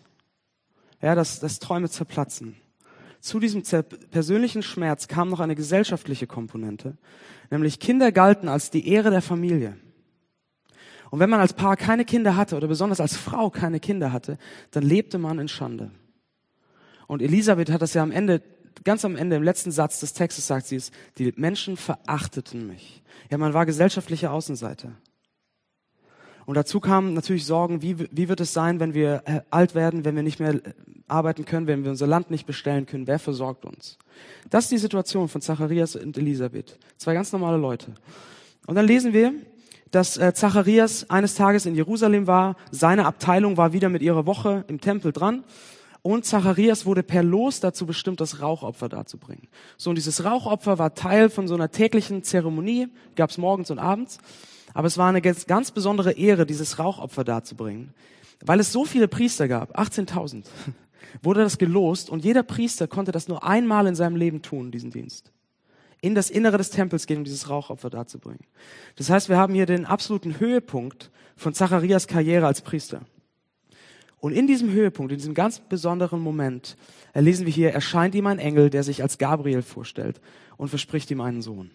ja, 1.01 1.15
dass, 1.15 1.39
dass 1.39 1.59
Träume 1.59 1.89
zerplatzen, 1.89 2.57
zu 3.25 3.39
diesem 3.39 3.63
persönlichen 4.12 4.62
Schmerz 4.62 5.07
kam 5.07 5.30
noch 5.30 5.39
eine 5.39 5.56
gesellschaftliche 5.56 6.27
Komponente, 6.27 6.95
nämlich 7.50 7.80
Kinder 7.80 8.12
galten 8.12 8.48
als 8.48 8.69
die 8.69 8.88
Ehre 8.88 9.10
der 9.10 9.22
Familie. 9.22 9.77
Und 11.10 11.19
wenn 11.19 11.30
man 11.30 11.39
als 11.39 11.54
Paar 11.54 11.75
keine 11.75 12.06
Kinder 12.06 12.36
hatte 12.36 12.56
oder 12.56 12.68
besonders 12.68 13.00
als 13.00 13.18
Frau 13.18 13.50
keine 13.50 13.80
Kinder 13.80 14.12
hatte, 14.12 14.38
dann 14.72 14.83
lebte 14.83 15.18
man 15.18 15.39
in 15.39 15.48
Schande. 15.48 15.92
Und 17.08 17.22
Elisabeth 17.22 17.72
hat 17.72 17.82
das 17.82 17.94
ja 17.94 18.03
am 18.03 18.12
Ende 18.12 18.41
ganz 18.84 19.05
am 19.05 19.15
Ende, 19.15 19.38
im 19.38 19.44
letzten 19.44 19.72
Satz 19.72 20.00
des 20.01 20.13
Textes 20.13 20.46
sagt 20.48 20.67
sie 20.67 20.75
es, 20.75 20.91
die 21.17 21.34
Menschen 21.36 21.77
verachteten 21.77 22.67
mich. 22.67 23.01
Ja, 23.32 23.38
man 23.38 23.53
war 23.53 23.65
gesellschaftliche 23.65 24.29
Außenseiter. 24.29 24.91
Und 26.46 26.56
dazu 26.56 26.80
kamen 26.80 27.14
natürlich 27.14 27.46
Sorgen, 27.46 27.82
wie, 27.82 27.98
wie 28.12 28.30
wird 28.30 28.40
es 28.40 28.54
sein, 28.54 28.80
wenn 28.80 28.94
wir 28.94 29.24
äh, 29.25 29.42
alt 29.50 29.74
werden, 29.74 30.06
wenn 30.06 30.16
wir 30.16 30.24
nicht 30.24 30.40
mehr 30.40 30.56
äh, 30.56 30.74
arbeiten 31.08 31.46
können, 31.46 31.68
wenn 31.68 31.84
wir 31.84 31.92
unser 31.92 32.08
Land 32.08 32.30
nicht 32.30 32.46
bestellen 32.46 32.86
können, 32.86 33.08
wer 33.08 33.20
versorgt 33.20 33.66
uns? 33.66 33.98
Das 34.50 34.66
ist 34.66 34.72
die 34.72 34.78
Situation 34.78 35.28
von 35.28 35.42
Zacharias 35.42 35.96
und 35.96 36.18
Elisabeth. 36.18 36.78
Zwei 36.98 37.14
ganz 37.14 37.32
normale 37.32 37.58
Leute. 37.58 37.94
Und 38.68 38.75
dann 38.75 38.86
lesen 38.86 39.14
wir, 39.14 39.34
dass 39.92 40.18
äh, 40.18 40.34
Zacharias 40.34 41.10
eines 41.10 41.36
Tages 41.36 41.66
in 41.66 41.75
Jerusalem 41.75 42.28
war, 42.28 42.58
seine 42.72 43.06
Abteilung 43.06 43.58
war 43.58 43.74
wieder 43.74 43.90
mit 43.90 44.02
ihrer 44.02 44.25
Woche 44.25 44.66
im 44.68 44.82
Tempel 44.82 45.12
dran 45.12 45.44
und 46.02 46.25
Zacharias 46.25 46.86
wurde 46.86 47.02
per 47.02 47.24
Los 47.24 47.60
dazu 47.62 47.88
bestimmt, 47.88 48.22
das 48.22 48.40
Rauchopfer 48.40 48.90
darzubringen. 48.90 49.48
So, 49.75 49.90
und 49.90 49.96
dieses 49.96 50.24
Rauchopfer 50.24 50.78
war 50.78 50.94
Teil 50.94 51.32
von 51.32 51.48
so 51.48 51.56
einer 51.56 51.72
täglichen 51.72 52.22
Zeremonie, 52.22 52.90
gab 53.16 53.32
es 53.32 53.40
morgens 53.40 53.72
und 53.72 53.80
abends. 53.80 54.20
Aber 54.75 54.88
es 54.88 54.98
war 54.98 55.08
eine 55.08 55.22
ganz 55.22 55.72
besondere 55.72 56.12
Ehre, 56.12 56.46
dieses 56.46 56.77
Rauchopfer 56.79 57.24
darzubringen. 57.24 57.94
Weil 58.41 58.60
es 58.60 58.74
so 58.74 58.84
viele 58.84 59.08
Priester 59.08 59.48
gab, 59.48 59.79
18.000, 59.79 60.44
wurde 61.24 61.41
das 61.41 61.58
gelost 61.58 62.10
und 62.10 62.25
jeder 62.25 62.44
Priester 62.44 62.86
konnte 62.86 63.13
das 63.13 63.29
nur 63.29 63.46
einmal 63.46 63.88
in 63.88 63.96
seinem 63.96 64.17
Leben 64.17 64.41
tun, 64.41 64.72
diesen 64.72 64.91
Dienst. 64.91 65.32
In 66.01 66.13
das 66.13 66.29
Innere 66.29 66.58
des 66.58 66.72
Tempels 66.72 67.08
gehen, 67.08 67.20
um 67.20 67.24
dieses 67.24 67.50
Rauchopfer 67.50 67.89
darzubringen. 67.89 68.44
Das 68.98 69.10
heißt, 69.10 69.29
wir 69.29 69.38
haben 69.38 69.53
hier 69.53 69.65
den 69.65 69.86
absoluten 69.86 70.41
Höhepunkt 70.41 71.10
von 71.38 71.53
Zacharias 71.53 72.08
Karriere 72.08 72.46
als 72.46 72.62
Priester. 72.62 73.01
Und 74.20 74.34
in 74.34 74.46
diesem 74.46 74.72
Höhepunkt, 74.72 75.13
in 75.13 75.20
diesem 75.20 75.34
ganz 75.36 75.62
besonderen 75.62 76.20
Moment, 76.20 76.75
lesen 77.13 77.46
wir 77.46 77.53
hier, 77.53 77.72
erscheint 77.72 78.13
ihm 78.13 78.27
ein 78.27 78.39
Engel, 78.39 78.70
der 78.70 78.84
sich 78.84 79.01
als 79.01 79.17
Gabriel 79.17 79.62
vorstellt 79.62 80.20
und 80.58 80.67
verspricht 80.67 81.10
ihm 81.12 81.22
einen 81.22 81.41
Sohn. 81.41 81.72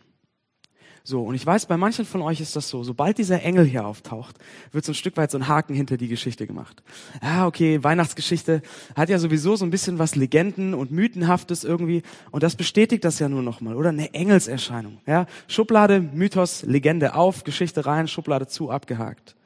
So, 1.03 1.23
und 1.23 1.35
ich 1.35 1.45
weiß, 1.47 1.67
bei 1.67 1.77
manchen 1.77 2.05
von 2.05 2.21
euch 2.23 2.41
ist 2.41 2.57
das 2.57 2.69
so. 2.69 2.83
Sobald 2.85 3.19
dieser 3.19 3.43
Engel 3.43 3.65
hier 3.65 3.87
auftaucht, 3.87 4.37
wird 4.73 4.85
so 4.85 4.93
ein 4.93 4.95
Stück 4.95 5.17
weit 5.17 5.31
so 5.31 5.39
ein 5.39 5.49
Haken 5.49 5.75
hinter 5.75 5.97
die 5.97 6.09
Geschichte 6.09 6.47
gemacht. 6.47 6.83
Ja, 7.23 7.47
okay, 7.47 7.83
Weihnachtsgeschichte 7.83 8.63
hat 8.95 9.09
ja 9.09 9.19
sowieso 9.19 9.57
so 9.57 9.65
ein 9.65 9.71
bisschen 9.71 9.99
was 9.99 10.15
Legenden 10.15 10.75
und 10.75 10.91
Mythenhaftes 10.91 11.65
irgendwie. 11.65 12.03
Und 12.31 12.43
das 12.43 12.55
bestätigt 12.55 13.05
das 13.05 13.19
ja 13.19 13.29
nur 13.29 13.43
nochmal, 13.43 13.77
oder? 13.77 13.89
Eine 13.89 14.13
Engelserscheinung. 14.13 14.99
Ja, 15.07 15.27
Schublade, 15.49 16.01
Mythos, 16.01 16.63
Legende 16.63 17.15
auf, 17.15 17.45
Geschichte 17.45 17.87
rein, 17.87 18.07
Schublade 18.07 18.47
zu, 18.47 18.71
abgehakt. 18.71 19.37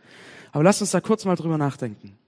Aber 0.53 0.65
lasst 0.65 0.81
uns 0.81 0.91
da 0.91 1.01
kurz 1.01 1.25
mal 1.25 1.37
drüber 1.37 1.59
nachdenken. 1.59 2.19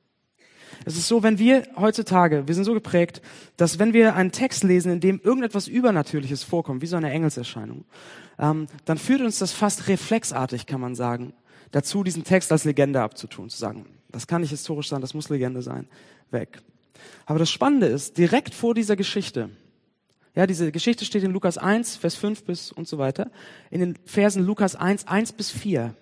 Es 0.84 0.96
ist 0.96 1.08
so, 1.08 1.22
wenn 1.22 1.38
wir 1.38 1.66
heutzutage, 1.76 2.46
wir 2.46 2.54
sind 2.54 2.64
so 2.64 2.74
geprägt, 2.74 3.22
dass 3.56 3.78
wenn 3.78 3.92
wir 3.92 4.14
einen 4.14 4.32
Text 4.32 4.64
lesen, 4.64 4.92
in 4.92 5.00
dem 5.00 5.20
irgendetwas 5.22 5.68
Übernatürliches 5.68 6.42
vorkommt, 6.42 6.82
wie 6.82 6.86
so 6.86 6.96
eine 6.96 7.10
Engelserscheinung, 7.10 7.84
ähm, 8.38 8.66
dann 8.84 8.98
führt 8.98 9.22
uns 9.22 9.38
das 9.38 9.52
fast 9.52 9.88
reflexartig, 9.88 10.66
kann 10.66 10.80
man 10.80 10.94
sagen, 10.94 11.32
dazu, 11.70 12.04
diesen 12.04 12.24
Text 12.24 12.52
als 12.52 12.64
Legende 12.64 13.00
abzutun, 13.00 13.48
zu 13.48 13.58
sagen, 13.58 13.86
das 14.10 14.26
kann 14.26 14.40
nicht 14.40 14.50
historisch 14.50 14.88
sein, 14.88 15.00
das 15.00 15.14
muss 15.14 15.28
Legende 15.28 15.62
sein, 15.62 15.88
weg. 16.30 16.60
Aber 17.26 17.38
das 17.38 17.50
Spannende 17.50 17.86
ist, 17.86 18.18
direkt 18.18 18.54
vor 18.54 18.74
dieser 18.74 18.96
Geschichte, 18.96 19.50
ja, 20.34 20.46
diese 20.46 20.70
Geschichte 20.70 21.06
steht 21.06 21.24
in 21.24 21.32
Lukas 21.32 21.56
1, 21.56 21.96
Vers 21.96 22.14
5 22.14 22.44
bis 22.44 22.70
und 22.70 22.86
so 22.86 22.98
weiter, 22.98 23.30
in 23.70 23.80
den 23.80 23.98
Versen 24.04 24.44
Lukas 24.44 24.76
1, 24.76 25.08
1 25.08 25.32
bis 25.32 25.50
4, 25.50 25.94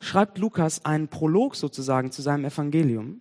schreibt 0.00 0.38
Lukas 0.38 0.84
einen 0.86 1.08
Prolog 1.08 1.54
sozusagen 1.54 2.10
zu 2.10 2.22
seinem 2.22 2.46
Evangelium. 2.46 3.20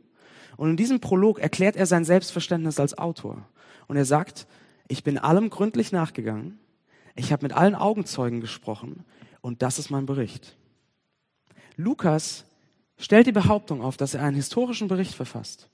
Und 0.58 0.72
in 0.72 0.78
diesem 0.78 1.00
Prolog 1.00 1.40
erklärt 1.40 1.76
er 1.76 1.86
sein 1.86 2.04
Selbstverständnis 2.04 2.80
als 2.80 2.98
Autor. 2.98 3.48
Und 3.88 3.96
er 3.96 4.06
sagt, 4.06 4.48
ich 4.88 5.04
bin 5.04 5.18
allem 5.18 5.50
gründlich 5.50 5.92
nachgegangen, 5.92 6.60
ich 7.16 7.32
habe 7.32 7.44
mit 7.44 7.54
allen 7.54 7.76
Augenzeugen 7.76 8.42
gesprochen 8.42 9.04
und 9.42 9.62
das 9.62 9.80
ist 9.80 9.90
mein 9.90 10.06
Bericht. 10.06 10.56
Lukas 11.76 12.46
stellt 12.98 13.28
die 13.28 13.32
Behauptung 13.32 13.82
auf, 13.82 13.98
dass 13.98 14.14
er 14.14 14.24
einen 14.24 14.36
historischen 14.36 14.88
Bericht 14.88 15.14
verfasst. 15.16 15.70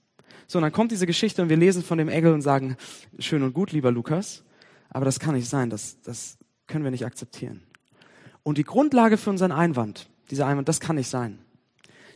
So, 0.47 0.57
und 0.57 0.63
dann 0.63 0.71
kommt 0.71 0.91
diese 0.91 1.05
Geschichte 1.05 1.41
und 1.41 1.49
wir 1.49 1.57
lesen 1.57 1.83
von 1.83 1.97
dem 1.97 2.09
Engel 2.09 2.33
und 2.33 2.41
sagen, 2.41 2.77
schön 3.19 3.43
und 3.43 3.53
gut, 3.53 3.71
lieber 3.71 3.91
Lukas, 3.91 4.43
aber 4.89 5.05
das 5.05 5.19
kann 5.19 5.35
nicht 5.35 5.49
sein, 5.49 5.69
das, 5.69 5.99
das 6.01 6.37
können 6.67 6.83
wir 6.83 6.91
nicht 6.91 7.05
akzeptieren. 7.05 7.63
Und 8.43 8.57
die 8.57 8.63
Grundlage 8.63 9.17
für 9.17 9.29
unseren 9.29 9.51
Einwand, 9.51 10.09
dieser 10.29 10.47
Einwand, 10.47 10.67
das 10.67 10.79
kann 10.79 10.97
nicht 10.97 11.09
sein. 11.09 11.39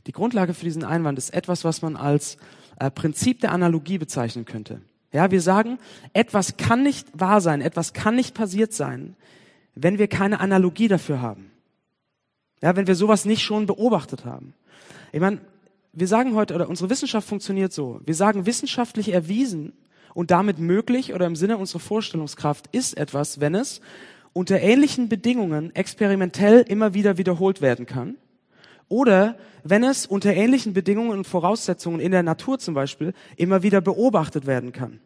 Die 0.08 0.12
Grundlage 0.12 0.54
für 0.54 0.66
diesen 0.66 0.84
Einwand 0.84 1.18
ist 1.18 1.34
etwas, 1.34 1.64
was 1.64 1.82
man 1.82 1.96
als 1.96 2.38
äh, 2.80 2.92
Prinzip 2.92 3.42
der 3.42 3.52
Analogie 3.52 3.98
bezeichnen 3.98 4.46
könnte. 4.46 4.82
Ja, 5.12 5.32
wir 5.32 5.42
sagen, 5.42 5.80
etwas 6.14 6.58
kann 6.58 6.84
nicht 6.84 7.08
wahr 7.14 7.42
sein, 7.42 7.62
etwas 7.62 7.94
kann 7.94 8.16
nicht 8.16 8.36
passiert 8.36 8.74
sein, 8.74 9.16
wenn 9.74 9.98
wir 9.98 10.08
keine 10.08 10.40
Analogie 10.40 10.88
dafür 10.88 11.22
haben. 11.22 11.52
Ja, 12.62 12.76
wenn 12.76 12.88
wir 12.88 12.96
sowas 12.96 13.26
nicht 13.26 13.44
schon 13.44 13.68
beobachtet 13.68 14.26
haben. 14.26 14.54
Ich 15.12 15.20
meine, 15.20 15.40
wir 15.94 16.08
sagen 16.08 16.36
heute, 16.36 16.54
oder 16.54 16.70
unsere 16.70 16.90
Wissenschaft 16.90 17.28
funktioniert 17.28 17.74
so. 17.74 18.02
Wir 18.04 18.16
sagen, 18.16 18.46
wissenschaftlich 18.46 19.14
erwiesen 19.14 19.74
und 20.14 20.32
damit 20.32 20.60
möglich 20.60 21.14
oder 21.14 21.26
im 21.26 21.36
Sinne 21.36 21.58
unserer 21.58 21.80
Vorstellungskraft 21.80 22.68
ist 22.72 22.98
etwas, 22.98 23.40
wenn 23.40 23.56
es 23.56 23.82
unter 24.34 24.60
ähnlichen 24.60 25.10
Bedingungen 25.10 25.76
experimentell 25.76 26.62
immer 26.68 26.94
wieder 26.94 27.18
wiederholt 27.18 27.62
werden 27.62 27.86
kann. 27.86 28.18
Oder 28.90 29.38
wenn 29.64 29.84
es 29.84 30.06
unter 30.06 30.34
ähnlichen 30.34 30.74
Bedingungen 30.74 31.12
und 31.12 31.28
Voraussetzungen 31.28 32.00
in 32.00 32.12
der 32.12 32.24
Natur 32.24 32.60
zum 32.60 32.74
Beispiel 32.74 33.14
immer 33.36 33.64
wieder 33.64 33.82
beobachtet 33.82 34.46
werden 34.46 34.72
kann. 34.72 35.00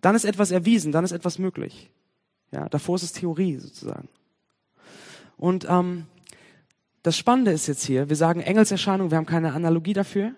Dann 0.00 0.14
ist 0.14 0.24
etwas 0.24 0.50
erwiesen, 0.50 0.92
dann 0.92 1.04
ist 1.04 1.12
etwas 1.12 1.38
möglich. 1.38 1.90
Ja, 2.50 2.68
davor 2.68 2.96
ist 2.96 3.02
es 3.02 3.12
Theorie 3.12 3.56
sozusagen. 3.58 4.08
Und 5.36 5.66
ähm, 5.68 6.06
das 7.02 7.16
Spannende 7.16 7.52
ist 7.52 7.66
jetzt 7.66 7.84
hier, 7.84 8.08
wir 8.08 8.16
sagen 8.16 8.40
Engelserscheinung, 8.40 9.10
wir 9.10 9.18
haben 9.18 9.26
keine 9.26 9.52
Analogie 9.52 9.92
dafür. 9.92 10.34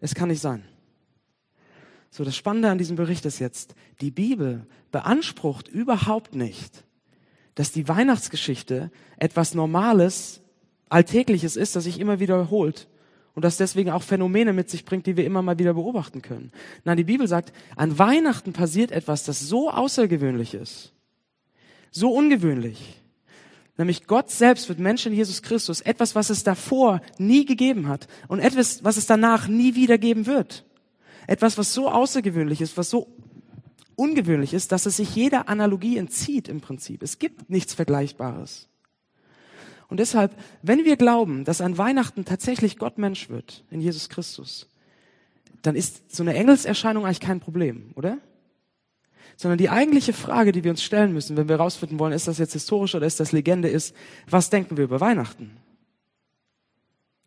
Es 0.00 0.14
kann 0.14 0.28
nicht 0.28 0.42
sein. 0.42 0.64
So, 2.10 2.24
das 2.24 2.36
Spannende 2.36 2.70
an 2.70 2.78
diesem 2.78 2.96
Bericht 2.96 3.24
ist 3.26 3.38
jetzt, 3.38 3.74
die 4.00 4.10
Bibel 4.10 4.66
beansprucht 4.90 5.68
überhaupt 5.68 6.34
nicht, 6.34 6.84
dass 7.54 7.72
die 7.72 7.88
Weihnachtsgeschichte 7.88 8.90
etwas 9.18 9.54
Normales, 9.54 10.42
Alltägliches 10.88 11.56
ist, 11.56 11.76
das 11.76 11.84
sich 11.84 12.00
immer 12.00 12.20
wiederholt 12.20 12.88
und 13.34 13.44
das 13.44 13.56
deswegen 13.56 13.90
auch 13.90 14.02
Phänomene 14.02 14.52
mit 14.52 14.70
sich 14.70 14.84
bringt, 14.84 15.06
die 15.06 15.16
wir 15.16 15.24
immer 15.24 15.42
mal 15.42 15.58
wieder 15.58 15.74
beobachten 15.74 16.22
können. 16.22 16.52
Nein, 16.84 16.96
die 16.96 17.04
Bibel 17.04 17.26
sagt, 17.28 17.52
an 17.76 17.98
Weihnachten 17.98 18.52
passiert 18.52 18.92
etwas, 18.92 19.24
das 19.24 19.40
so 19.40 19.70
außergewöhnlich 19.70 20.54
ist, 20.54 20.92
so 21.90 22.10
ungewöhnlich, 22.12 23.02
Nämlich 23.78 24.06
Gott 24.06 24.30
selbst 24.30 24.68
wird 24.68 24.78
Mensch 24.78 25.04
in 25.04 25.12
Jesus 25.12 25.42
Christus, 25.42 25.82
etwas, 25.82 26.14
was 26.14 26.30
es 26.30 26.42
davor 26.42 27.02
nie 27.18 27.44
gegeben 27.44 27.88
hat 27.88 28.08
und 28.28 28.40
etwas, 28.40 28.82
was 28.84 28.96
es 28.96 29.06
danach 29.06 29.48
nie 29.48 29.74
wieder 29.74 29.98
geben 29.98 30.26
wird. 30.26 30.64
Etwas, 31.26 31.58
was 31.58 31.74
so 31.74 31.90
außergewöhnlich 31.90 32.60
ist, 32.60 32.76
was 32.78 32.88
so 32.88 33.08
ungewöhnlich 33.96 34.54
ist, 34.54 34.72
dass 34.72 34.86
es 34.86 34.96
sich 34.96 35.14
jeder 35.14 35.48
Analogie 35.48 35.98
entzieht 35.98 36.48
im 36.48 36.60
Prinzip. 36.60 37.02
Es 37.02 37.18
gibt 37.18 37.50
nichts 37.50 37.74
Vergleichbares. 37.74 38.68
Und 39.88 40.00
deshalb, 40.00 40.34
wenn 40.62 40.84
wir 40.84 40.96
glauben, 40.96 41.44
dass 41.44 41.60
an 41.60 41.78
Weihnachten 41.78 42.24
tatsächlich 42.24 42.78
Gott 42.78 42.98
Mensch 42.98 43.30
wird 43.30 43.64
in 43.70 43.80
Jesus 43.80 44.08
Christus, 44.08 44.68
dann 45.62 45.76
ist 45.76 46.14
so 46.14 46.22
eine 46.22 46.34
Engelserscheinung 46.34 47.04
eigentlich 47.04 47.20
kein 47.20 47.40
Problem, 47.40 47.92
oder? 47.94 48.18
sondern 49.36 49.58
die 49.58 49.68
eigentliche 49.68 50.14
Frage, 50.14 50.50
die 50.50 50.64
wir 50.64 50.70
uns 50.70 50.82
stellen 50.82 51.12
müssen, 51.12 51.36
wenn 51.36 51.48
wir 51.48 51.58
herausfinden 51.58 51.98
wollen, 51.98 52.12
ist 52.12 52.26
das 52.26 52.38
jetzt 52.38 52.54
historisch 52.54 52.94
oder 52.94 53.06
ist 53.06 53.20
das 53.20 53.32
Legende, 53.32 53.68
ist, 53.68 53.94
was 54.28 54.50
denken 54.50 54.76
wir 54.78 54.84
über 54.84 55.00
Weihnachten? 55.00 55.58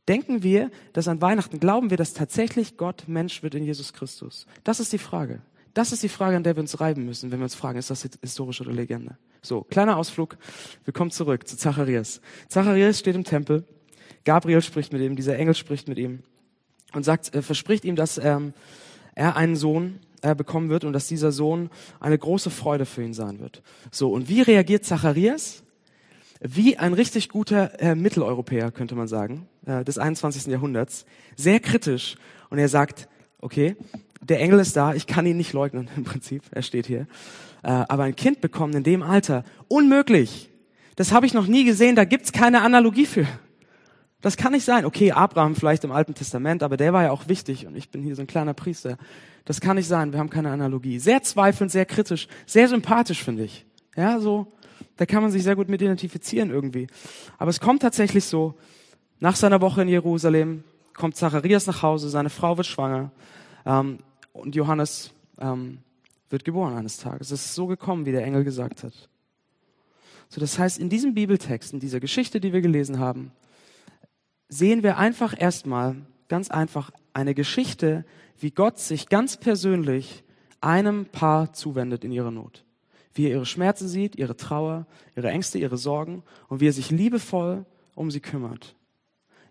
Denken 0.08 0.42
wir, 0.42 0.72
dass 0.94 1.08
an 1.08 1.22
Weihnachten 1.22 1.60
glauben 1.60 1.92
wir, 1.92 1.98
dass 1.98 2.16
tatsächlich 2.16 2.78
Gott 2.78 3.04
Mensch 3.08 3.44
wird 3.44 3.54
in 3.54 3.63
Jesus 3.63 3.94
Christus? 3.94 4.48
Das 4.63 4.80
ist 4.80 4.92
die 4.92 4.98
Frage. 4.98 5.42
Das 5.79 5.93
ist 5.93 6.03
die 6.03 6.09
Frage, 6.09 6.36
an 6.36 6.43
der 6.43 6.57
wir 6.57 6.59
uns 6.59 6.81
reiben 6.81 7.05
müssen, 7.05 7.31
wenn 7.31 7.39
wir 7.39 7.45
uns 7.45 7.55
fragen, 7.55 7.79
ist 7.79 7.89
das 7.89 8.05
historisch 8.21 8.59
oder 8.59 8.74
Legende? 8.74 9.17
So, 9.41 9.62
kleiner 9.62 9.95
Ausflug. 9.95 10.38
Wir 10.83 10.91
kommen 10.91 11.09
zurück 11.09 11.48
zu 11.48 11.55
Zacharias. 11.55 12.19
Zacharias 12.50 13.00
steht 13.00 13.15
im 13.15 13.24
Tempel. 13.24 13.63
Gabriel 14.25 14.62
spricht 14.62 14.91
mit 14.91 15.01
ihm, 15.01 15.15
dieser 15.15 15.38
Engel 15.38 15.53
spricht 15.53 15.88
mit 15.88 15.98
ihm 15.98 16.19
und 16.91 17.05
sagt, 17.05 17.33
äh, 17.33 17.41
verspricht 17.41 17.86
ihm, 17.86 17.95
dass 17.95 18.17
ähm, 18.17 18.51
er 19.15 19.38
einen 19.38 19.55
Sohn 19.55 20.01
äh, 20.21 20.36
bekommen 20.36 20.67
wird 20.67 20.83
und 20.83 20.91
dass 20.91 21.07
dieser 21.07 21.31
Sohn 21.31 21.69
eine 22.01 22.17
große 22.17 22.50
Freude 22.50 22.86
für 22.86 23.01
ihn 23.01 23.13
sein 23.13 23.39
wird. 23.39 23.63
So, 23.89 24.12
und 24.12 24.27
wie 24.27 24.41
reagiert 24.41 24.83
Zacharias? 24.83 25.63
Wie 26.41 26.75
ein 26.75 26.91
richtig 26.91 27.29
guter 27.29 27.79
äh, 27.79 27.95
Mitteleuropäer, 27.95 28.71
könnte 28.71 28.95
man 28.95 29.07
sagen, 29.07 29.48
äh, 29.65 29.86
des 29.86 29.98
21. 29.98 30.48
Jahrhunderts. 30.48 31.05
Sehr 31.38 31.62
kritisch. 31.62 32.17
Und 32.50 32.57
er 32.57 32.67
sagt, 32.67 33.07
okay, 33.39 33.77
der 34.21 34.39
Engel 34.39 34.59
ist 34.59 34.75
da, 34.75 34.93
ich 34.93 35.07
kann 35.07 35.25
ihn 35.25 35.38
nicht 35.38 35.53
leugnen 35.53 35.89
im 35.95 36.03
Prinzip, 36.03 36.43
er 36.51 36.61
steht 36.61 36.88
hier. 36.88 37.07
Äh, 37.63 37.69
aber 37.88 38.03
ein 38.03 38.15
Kind 38.15 38.41
bekommen 38.41 38.73
in 38.73 38.83
dem 38.83 39.03
Alter, 39.03 39.43
unmöglich. 39.67 40.49
Das 40.95 41.11
habe 41.11 41.25
ich 41.25 41.33
noch 41.33 41.47
nie 41.47 41.63
gesehen, 41.63 41.95
da 41.95 42.05
gibt's 42.05 42.31
keine 42.31 42.61
Analogie 42.61 43.05
für. 43.05 43.27
Das 44.21 44.35
kann 44.35 44.51
nicht 44.51 44.65
sein. 44.65 44.83
Okay, 44.83 45.13
Abraham 45.13 45.55
vielleicht 45.55 45.85
im 45.85 45.93
Alten 45.93 46.13
Testament, 46.13 46.61
aber 46.61 46.75
der 46.75 46.91
war 46.91 47.03
ja 47.03 47.11
auch 47.11 47.29
wichtig 47.29 47.65
und 47.65 47.75
ich 47.77 47.89
bin 47.89 48.01
hier 48.01 48.15
so 48.15 48.21
ein 48.21 48.27
kleiner 48.27 48.53
Priester. 48.53 48.97
Das 49.45 49.61
kann 49.61 49.77
nicht 49.77 49.88
sein. 49.88 50.11
Wir 50.11 50.19
haben 50.19 50.29
keine 50.29 50.51
Analogie. 50.51 50.99
Sehr 50.99 51.23
zweifelnd, 51.23 51.71
sehr 51.71 51.85
kritisch, 51.85 52.27
sehr 52.45 52.67
sympathisch 52.67 53.23
finde 53.23 53.45
ich. 53.45 53.65
Ja, 53.95 54.19
so, 54.19 54.51
da 54.97 55.05
kann 55.05 55.21
man 55.21 55.31
sich 55.31 55.43
sehr 55.43 55.55
gut 55.55 55.69
mit 55.69 55.81
identifizieren 55.81 56.49
irgendwie. 56.49 56.88
Aber 57.38 57.49
es 57.49 57.61
kommt 57.61 57.81
tatsächlich 57.81 58.25
so, 58.25 58.55
nach 59.21 59.38
seiner 59.38 59.61
Woche 59.61 59.81
in 59.81 59.88
Jerusalem 59.88 60.63
kommt 60.93 61.15
Zacharias 61.15 61.65
nach 61.67 61.81
Hause, 61.81 62.09
seine 62.09 62.29
Frau 62.29 62.57
wird 62.57 62.67
schwanger 62.67 63.11
ähm, 63.65 63.99
und 64.33 64.55
Johannes 64.55 65.12
ähm, 65.39 65.79
wird 66.29 66.45
geboren 66.45 66.75
eines 66.75 66.98
Tages. 66.98 67.31
Es 67.31 67.45
ist 67.45 67.55
so 67.55 67.67
gekommen, 67.67 68.05
wie 68.05 68.12
der 68.12 68.24
Engel 68.24 68.43
gesagt 68.43 68.83
hat. 68.83 69.09
So, 70.29 70.39
das 70.39 70.59
heißt, 70.59 70.77
in 70.77 70.89
diesem 70.89 71.15
Bibeltext, 71.15 71.74
in 71.74 71.79
dieser 71.79 72.00
Geschichte, 72.00 72.39
die 72.39 72.53
wir 72.53 72.62
gelesen 72.62 73.00
haben, 73.00 73.31
sehen 74.48 74.83
wir 74.83 74.98
einfach 74.98 75.39
erstmal 75.39 75.95
ganz 76.27 76.51
einfach 76.51 76.91
eine 77.13 77.33
Geschichte, 77.33 78.05
wie 78.39 78.51
Gott 78.51 78.79
sich 78.79 79.09
ganz 79.09 79.38
persönlich 79.38 80.24
einem 80.62 81.05
Paar 81.05 81.53
zuwendet 81.53 82.03
in 82.03 82.12
ihrer 82.12 82.31
Not. 82.31 82.63
Wie 83.13 83.25
er 83.25 83.31
ihre 83.31 83.45
Schmerzen 83.45 83.88
sieht, 83.88 84.15
ihre 84.15 84.38
Trauer, 84.38 84.86
ihre 85.15 85.29
Ängste, 85.29 85.57
ihre 85.57 85.77
Sorgen 85.77 86.24
und 86.48 86.59
wie 86.59 86.67
er 86.67 86.74
sich 86.74 86.91
liebevoll 86.91 87.65
um 87.95 88.12
sie 88.12 88.19
kümmert. 88.19 88.75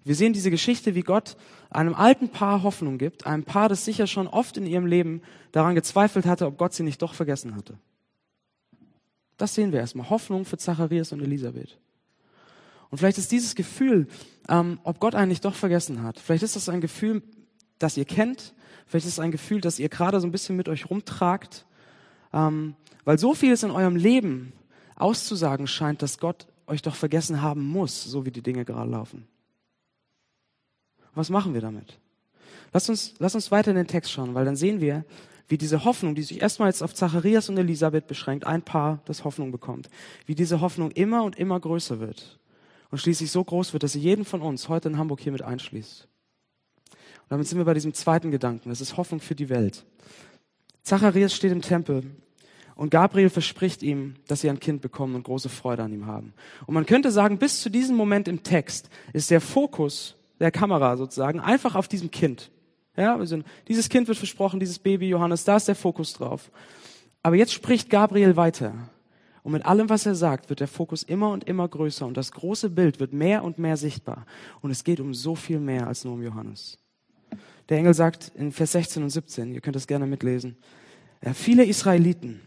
Wir 0.04 0.14
sehen 0.14 0.32
diese 0.32 0.50
Geschichte, 0.50 0.94
wie 0.94 1.02
Gott 1.02 1.36
einem 1.70 1.94
alten 1.94 2.30
Paar 2.30 2.62
Hoffnung 2.62 2.98
gibt, 2.98 3.26
einem 3.26 3.44
Paar, 3.44 3.68
das 3.68 3.84
sicher 3.84 4.06
schon 4.06 4.26
oft 4.26 4.56
in 4.56 4.66
ihrem 4.66 4.86
Leben 4.86 5.22
daran 5.52 5.74
gezweifelt 5.74 6.26
hatte, 6.26 6.46
ob 6.46 6.58
Gott 6.58 6.72
sie 6.72 6.82
nicht 6.82 7.02
doch 7.02 7.14
vergessen 7.14 7.54
hatte. 7.54 7.78
Das 9.36 9.54
sehen 9.54 9.72
wir 9.72 9.80
erstmal. 9.80 10.10
Hoffnung 10.10 10.44
für 10.44 10.58
Zacharias 10.58 11.12
und 11.12 11.22
Elisabeth. 11.22 11.78
Und 12.90 12.98
vielleicht 12.98 13.18
ist 13.18 13.30
dieses 13.30 13.54
Gefühl, 13.54 14.08
ähm, 14.48 14.80
ob 14.82 14.98
Gott 14.98 15.14
einen 15.14 15.28
nicht 15.28 15.44
doch 15.44 15.54
vergessen 15.54 16.02
hat, 16.02 16.18
vielleicht 16.18 16.42
ist 16.42 16.56
das 16.56 16.68
ein 16.68 16.80
Gefühl, 16.80 17.22
das 17.78 17.96
ihr 17.96 18.06
kennt, 18.06 18.54
vielleicht 18.86 19.06
ist 19.06 19.12
es 19.12 19.20
ein 19.20 19.30
Gefühl, 19.30 19.60
das 19.60 19.78
ihr 19.78 19.88
gerade 19.88 20.20
so 20.20 20.26
ein 20.26 20.32
bisschen 20.32 20.56
mit 20.56 20.68
euch 20.68 20.88
rumtragt, 20.88 21.66
ähm, 22.32 22.74
weil 23.04 23.18
so 23.18 23.34
vieles 23.34 23.62
in 23.62 23.70
eurem 23.70 23.96
Leben 23.96 24.52
auszusagen 24.96 25.66
scheint, 25.66 26.02
dass 26.02 26.18
Gott 26.18 26.46
euch 26.66 26.82
doch 26.82 26.94
vergessen 26.94 27.42
haben 27.42 27.62
muss, 27.62 28.04
so 28.04 28.26
wie 28.26 28.30
die 28.30 28.42
Dinge 28.42 28.64
gerade 28.64 28.90
laufen. 28.90 29.28
Was 31.18 31.30
machen 31.30 31.52
wir 31.52 31.60
damit? 31.60 31.98
Lasst 32.72 32.88
uns, 32.88 33.14
lasst 33.18 33.34
uns 33.34 33.50
weiter 33.50 33.72
in 33.72 33.76
den 33.76 33.88
Text 33.88 34.12
schauen, 34.12 34.34
weil 34.34 34.44
dann 34.44 34.54
sehen 34.54 34.80
wir, 34.80 35.04
wie 35.48 35.58
diese 35.58 35.84
Hoffnung, 35.84 36.14
die 36.14 36.22
sich 36.22 36.40
erstmal 36.40 36.68
jetzt 36.68 36.80
auf 36.80 36.94
Zacharias 36.94 37.48
und 37.48 37.58
Elisabeth 37.58 38.06
beschränkt, 38.06 38.46
ein 38.46 38.62
Paar, 38.62 39.00
das 39.06 39.24
Hoffnung 39.24 39.50
bekommt, 39.50 39.88
wie 40.26 40.36
diese 40.36 40.60
Hoffnung 40.60 40.92
immer 40.92 41.24
und 41.24 41.36
immer 41.36 41.58
größer 41.58 41.98
wird 41.98 42.38
und 42.90 42.98
schließlich 42.98 43.32
so 43.32 43.42
groß 43.42 43.72
wird, 43.72 43.82
dass 43.82 43.94
sie 43.94 44.00
jeden 44.00 44.24
von 44.24 44.42
uns 44.42 44.68
heute 44.68 44.88
in 44.88 44.96
Hamburg 44.98 45.20
hier 45.20 45.32
mit 45.32 45.42
einschließt. 45.42 46.06
damit 47.28 47.48
sind 47.48 47.58
wir 47.58 47.64
bei 47.64 47.74
diesem 47.74 47.94
zweiten 47.94 48.30
Gedanken. 48.30 48.68
Das 48.68 48.80
ist 48.80 48.96
Hoffnung 48.96 49.20
für 49.20 49.34
die 49.34 49.48
Welt. 49.48 49.84
Zacharias 50.84 51.34
steht 51.34 51.50
im 51.50 51.62
Tempel 51.62 52.04
und 52.76 52.90
Gabriel 52.90 53.28
verspricht 53.28 53.82
ihm, 53.82 54.14
dass 54.28 54.42
sie 54.42 54.50
ein 54.50 54.60
Kind 54.60 54.82
bekommen 54.82 55.16
und 55.16 55.24
große 55.24 55.48
Freude 55.48 55.82
an 55.82 55.92
ihm 55.92 56.06
haben. 56.06 56.32
Und 56.66 56.74
man 56.74 56.86
könnte 56.86 57.10
sagen, 57.10 57.38
bis 57.38 57.60
zu 57.60 57.70
diesem 57.70 57.96
Moment 57.96 58.28
im 58.28 58.44
Text 58.44 58.88
ist 59.12 59.32
der 59.32 59.40
Fokus 59.40 60.14
der 60.40 60.50
Kamera 60.50 60.96
sozusagen 60.96 61.40
einfach 61.40 61.74
auf 61.74 61.88
diesem 61.88 62.10
Kind. 62.10 62.50
Ja, 62.96 63.16
also 63.16 63.40
dieses 63.68 63.88
Kind 63.88 64.08
wird 64.08 64.18
versprochen, 64.18 64.60
dieses 64.60 64.78
Baby 64.78 65.08
Johannes, 65.08 65.44
da 65.44 65.56
ist 65.56 65.68
der 65.68 65.74
Fokus 65.74 66.14
drauf. 66.14 66.50
Aber 67.22 67.36
jetzt 67.36 67.52
spricht 67.52 67.90
Gabriel 67.90 68.36
weiter. 68.36 68.74
Und 69.42 69.52
mit 69.52 69.64
allem, 69.64 69.88
was 69.88 70.04
er 70.04 70.14
sagt, 70.14 70.50
wird 70.50 70.60
der 70.60 70.68
Fokus 70.68 71.04
immer 71.04 71.30
und 71.30 71.44
immer 71.44 71.68
größer 71.68 72.06
und 72.06 72.16
das 72.16 72.32
große 72.32 72.70
Bild 72.70 73.00
wird 73.00 73.12
mehr 73.12 73.44
und 73.44 73.58
mehr 73.58 73.76
sichtbar. 73.76 74.26
Und 74.60 74.70
es 74.70 74.84
geht 74.84 75.00
um 75.00 75.14
so 75.14 75.34
viel 75.34 75.60
mehr 75.60 75.86
als 75.86 76.04
nur 76.04 76.14
um 76.14 76.22
Johannes. 76.22 76.78
Der 77.68 77.78
Engel 77.78 77.94
sagt 77.94 78.32
in 78.34 78.52
Vers 78.52 78.72
16 78.72 79.02
und 79.02 79.10
17, 79.10 79.52
ihr 79.52 79.60
könnt 79.60 79.76
das 79.76 79.86
gerne 79.86 80.06
mitlesen, 80.06 80.56
viele 81.34 81.64
Israeliten 81.64 82.40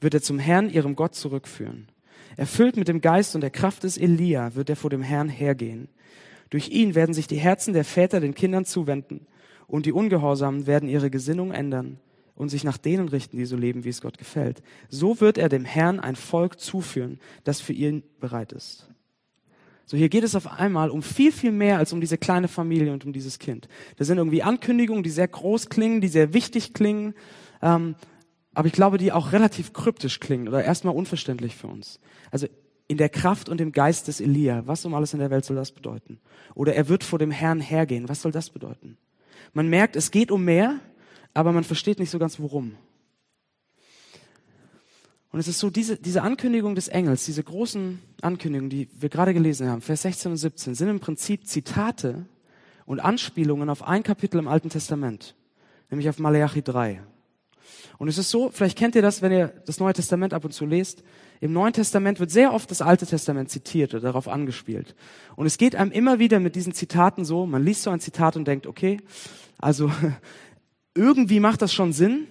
wird 0.00 0.14
er 0.14 0.22
zum 0.22 0.38
Herrn, 0.38 0.70
ihrem 0.70 0.96
Gott, 0.96 1.14
zurückführen. 1.14 1.88
Erfüllt 2.36 2.76
mit 2.76 2.88
dem 2.88 3.00
Geist 3.00 3.34
und 3.34 3.40
der 3.40 3.50
Kraft 3.50 3.84
des 3.84 3.98
Elia 3.98 4.54
wird 4.54 4.70
er 4.70 4.76
vor 4.76 4.90
dem 4.90 5.02
Herrn 5.02 5.28
hergehen. 5.28 5.88
Durch 6.52 6.68
ihn 6.68 6.94
werden 6.94 7.14
sich 7.14 7.26
die 7.26 7.38
Herzen 7.38 7.72
der 7.72 7.82
Väter 7.82 8.20
den 8.20 8.34
Kindern 8.34 8.66
zuwenden 8.66 9.26
und 9.66 9.86
die 9.86 9.92
Ungehorsamen 9.92 10.66
werden 10.66 10.86
ihre 10.86 11.08
Gesinnung 11.08 11.50
ändern 11.50 11.98
und 12.34 12.50
sich 12.50 12.62
nach 12.62 12.76
denen 12.76 13.08
richten, 13.08 13.38
die 13.38 13.46
so 13.46 13.56
leben, 13.56 13.84
wie 13.84 13.88
es 13.88 14.02
Gott 14.02 14.18
gefällt. 14.18 14.62
So 14.90 15.22
wird 15.22 15.38
er 15.38 15.48
dem 15.48 15.64
Herrn 15.64 15.98
ein 15.98 16.14
Volk 16.14 16.60
zuführen, 16.60 17.20
das 17.44 17.62
für 17.62 17.72
ihn 17.72 18.02
bereit 18.20 18.52
ist. 18.52 18.86
So, 19.86 19.96
hier 19.96 20.10
geht 20.10 20.24
es 20.24 20.34
auf 20.34 20.46
einmal 20.46 20.90
um 20.90 21.02
viel, 21.02 21.32
viel 21.32 21.52
mehr 21.52 21.78
als 21.78 21.94
um 21.94 22.02
diese 22.02 22.18
kleine 22.18 22.48
Familie 22.48 22.92
und 22.92 23.06
um 23.06 23.14
dieses 23.14 23.38
Kind. 23.38 23.66
Das 23.96 24.06
sind 24.06 24.18
irgendwie 24.18 24.42
Ankündigungen, 24.42 25.02
die 25.02 25.08
sehr 25.08 25.28
groß 25.28 25.70
klingen, 25.70 26.02
die 26.02 26.08
sehr 26.08 26.34
wichtig 26.34 26.74
klingen, 26.74 27.14
ähm, 27.62 27.94
aber 28.52 28.66
ich 28.66 28.74
glaube, 28.74 28.98
die 28.98 29.10
auch 29.10 29.32
relativ 29.32 29.72
kryptisch 29.72 30.20
klingen 30.20 30.48
oder 30.48 30.62
erstmal 30.62 30.94
unverständlich 30.94 31.56
für 31.56 31.68
uns. 31.68 31.98
Also 32.30 32.46
in 32.92 32.98
der 32.98 33.08
Kraft 33.08 33.48
und 33.48 33.60
im 33.60 33.72
Geist 33.72 34.06
des 34.06 34.20
Elia, 34.20 34.66
was 34.66 34.84
um 34.84 34.92
alles 34.92 35.14
in 35.14 35.18
der 35.18 35.30
Welt 35.30 35.46
soll 35.46 35.56
das 35.56 35.72
bedeuten? 35.72 36.20
Oder 36.54 36.74
er 36.74 36.88
wird 36.90 37.04
vor 37.04 37.18
dem 37.18 37.30
Herrn 37.30 37.58
hergehen, 37.58 38.06
was 38.08 38.20
soll 38.20 38.32
das 38.32 38.50
bedeuten? 38.50 38.98
Man 39.54 39.68
merkt, 39.68 39.96
es 39.96 40.10
geht 40.10 40.30
um 40.30 40.44
mehr, 40.44 40.78
aber 41.32 41.52
man 41.52 41.64
versteht 41.64 41.98
nicht 41.98 42.10
so 42.10 42.18
ganz 42.18 42.38
worum. 42.38 42.76
Und 45.30 45.40
es 45.40 45.48
ist 45.48 45.58
so, 45.58 45.70
diese, 45.70 45.96
diese 45.96 46.20
Ankündigung 46.20 46.74
des 46.74 46.88
Engels, 46.88 47.24
diese 47.24 47.42
großen 47.42 47.98
Ankündigungen, 48.20 48.68
die 48.68 48.90
wir 48.92 49.08
gerade 49.08 49.32
gelesen 49.32 49.68
haben, 49.68 49.80
Vers 49.80 50.02
16 50.02 50.32
und 50.32 50.36
17, 50.36 50.74
sind 50.74 50.88
im 50.88 51.00
Prinzip 51.00 51.46
Zitate 51.46 52.26
und 52.84 53.00
Anspielungen 53.00 53.70
auf 53.70 53.82
ein 53.82 54.02
Kapitel 54.02 54.38
im 54.38 54.48
Alten 54.48 54.68
Testament, 54.68 55.34
nämlich 55.90 56.10
auf 56.10 56.18
Malachi 56.18 56.60
3. 56.60 57.02
Und 57.96 58.08
es 58.08 58.18
ist 58.18 58.28
so, 58.28 58.50
vielleicht 58.50 58.76
kennt 58.76 58.94
ihr 58.96 59.02
das, 59.02 59.22
wenn 59.22 59.32
ihr 59.32 59.48
das 59.64 59.80
Neue 59.80 59.94
Testament 59.94 60.34
ab 60.34 60.44
und 60.44 60.52
zu 60.52 60.66
lest. 60.66 61.02
Im 61.42 61.52
Neuen 61.52 61.72
Testament 61.72 62.20
wird 62.20 62.30
sehr 62.30 62.54
oft 62.54 62.70
das 62.70 62.82
Alte 62.82 63.04
Testament 63.04 63.50
zitiert 63.50 63.94
oder 63.94 64.00
darauf 64.00 64.28
angespielt. 64.28 64.94
Und 65.34 65.44
es 65.44 65.58
geht 65.58 65.74
einem 65.74 65.90
immer 65.90 66.20
wieder 66.20 66.38
mit 66.38 66.54
diesen 66.54 66.72
Zitaten 66.72 67.24
so, 67.24 67.46
man 67.46 67.64
liest 67.64 67.82
so 67.82 67.90
ein 67.90 67.98
Zitat 67.98 68.36
und 68.36 68.46
denkt, 68.46 68.68
okay, 68.68 69.00
also 69.58 69.90
irgendwie 70.94 71.40
macht 71.40 71.60
das 71.60 71.74
schon 71.74 71.92
Sinn, 71.92 72.28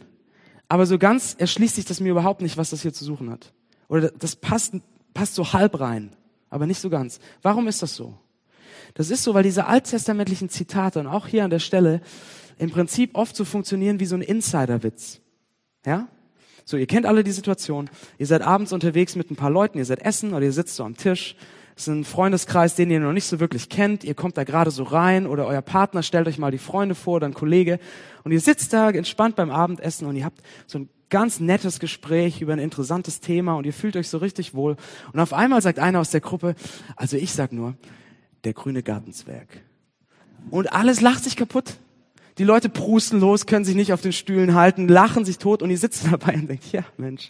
aber 0.69 0.85
so 0.85 0.97
ganz 0.97 1.35
erschließt 1.37 1.75
sich 1.75 1.83
das 1.83 1.99
mir 1.99 2.07
überhaupt 2.07 2.41
nicht, 2.41 2.55
was 2.55 2.69
das 2.69 2.83
hier 2.83 2.93
zu 2.93 3.03
suchen 3.03 3.29
hat. 3.29 3.51
Oder 3.89 4.11
das 4.11 4.37
passt, 4.37 4.75
passt 5.13 5.35
so 5.35 5.51
halb 5.51 5.81
rein, 5.81 6.15
aber 6.49 6.65
nicht 6.65 6.79
so 6.79 6.89
ganz. 6.89 7.19
Warum 7.41 7.67
ist 7.67 7.81
das 7.81 7.93
so? 7.93 8.17
Das 8.93 9.09
ist 9.09 9.23
so, 9.23 9.33
weil 9.33 9.43
diese 9.43 9.65
alttestamentlichen 9.65 10.47
Zitate 10.47 11.01
und 11.01 11.07
auch 11.07 11.27
hier 11.27 11.43
an 11.43 11.49
der 11.49 11.59
Stelle 11.59 11.99
im 12.57 12.71
Prinzip 12.71 13.17
oft 13.17 13.35
so 13.35 13.43
funktionieren 13.43 13.99
wie 13.99 14.05
so 14.05 14.15
ein 14.15 14.21
Insiderwitz. 14.21 15.19
Ja? 15.85 16.07
So, 16.71 16.77
ihr 16.77 16.87
kennt 16.87 17.05
alle 17.05 17.23
die 17.23 17.31
Situation. 17.31 17.89
Ihr 18.17 18.27
seid 18.27 18.41
abends 18.41 18.73
unterwegs 18.73 19.15
mit 19.15 19.29
ein 19.29 19.35
paar 19.35 19.51
Leuten, 19.51 19.77
ihr 19.77 19.85
seid 19.85 20.01
essen 20.01 20.33
oder 20.33 20.45
ihr 20.45 20.53
sitzt 20.53 20.75
so 20.75 20.83
am 20.83 20.97
Tisch 20.97 21.35
es 21.75 21.87
ist 21.87 21.93
ein 21.93 22.03
Freundeskreis, 22.03 22.75
den 22.75 22.91
ihr 22.91 22.99
noch 22.99 23.13
nicht 23.13 23.25
so 23.25 23.39
wirklich 23.39 23.69
kennt. 23.69 24.03
Ihr 24.03 24.13
kommt 24.13 24.37
da 24.37 24.43
gerade 24.43 24.69
so 24.71 24.83
rein 24.83 25.25
oder 25.25 25.47
euer 25.47 25.61
Partner 25.61 26.03
stellt 26.03 26.27
euch 26.27 26.37
mal 26.37 26.51
die 26.51 26.57
Freunde 26.57 26.95
vor 26.95 27.15
oder 27.15 27.27
ein 27.27 27.33
Kollege 27.33 27.79
und 28.23 28.31
ihr 28.31 28.39
sitzt 28.39 28.73
da 28.73 28.89
entspannt 28.91 29.35
beim 29.35 29.49
Abendessen 29.49 30.05
und 30.05 30.15
ihr 30.15 30.25
habt 30.25 30.41
so 30.67 30.79
ein 30.79 30.89
ganz 31.09 31.39
nettes 31.39 31.79
Gespräch 31.79 32.39
über 32.41 32.53
ein 32.53 32.59
interessantes 32.59 33.19
Thema 33.19 33.55
und 33.55 33.65
ihr 33.65 33.73
fühlt 33.73 33.95
euch 33.95 34.09
so 34.09 34.19
richtig 34.19 34.53
wohl. 34.53 34.75
Und 35.11 35.19
auf 35.19 35.33
einmal 35.33 35.61
sagt 35.61 35.79
einer 35.79 35.99
aus 35.99 36.11
der 36.11 36.21
Gruppe, 36.21 36.55
also 36.95 37.17
ich 37.17 37.33
sag 37.33 37.51
nur, 37.51 37.75
der 38.43 38.53
grüne 38.53 38.83
Gartenzwerg. 38.83 39.47
Und 40.51 40.71
alles 40.73 41.01
lacht 41.01 41.23
sich 41.23 41.35
kaputt. 41.35 41.77
Die 42.41 42.47
Leute 42.47 42.69
prusten 42.69 43.19
los, 43.19 43.45
können 43.45 43.65
sich 43.65 43.75
nicht 43.75 43.93
auf 43.93 44.01
den 44.01 44.13
Stühlen 44.13 44.55
halten, 44.55 44.87
lachen 44.87 45.25
sich 45.25 45.37
tot 45.37 45.61
und 45.61 45.69
ihr 45.69 45.77
sitzt 45.77 46.07
dabei 46.11 46.33
und 46.33 46.47
denkt, 46.47 46.71
ja 46.71 46.83
Mensch, 46.97 47.27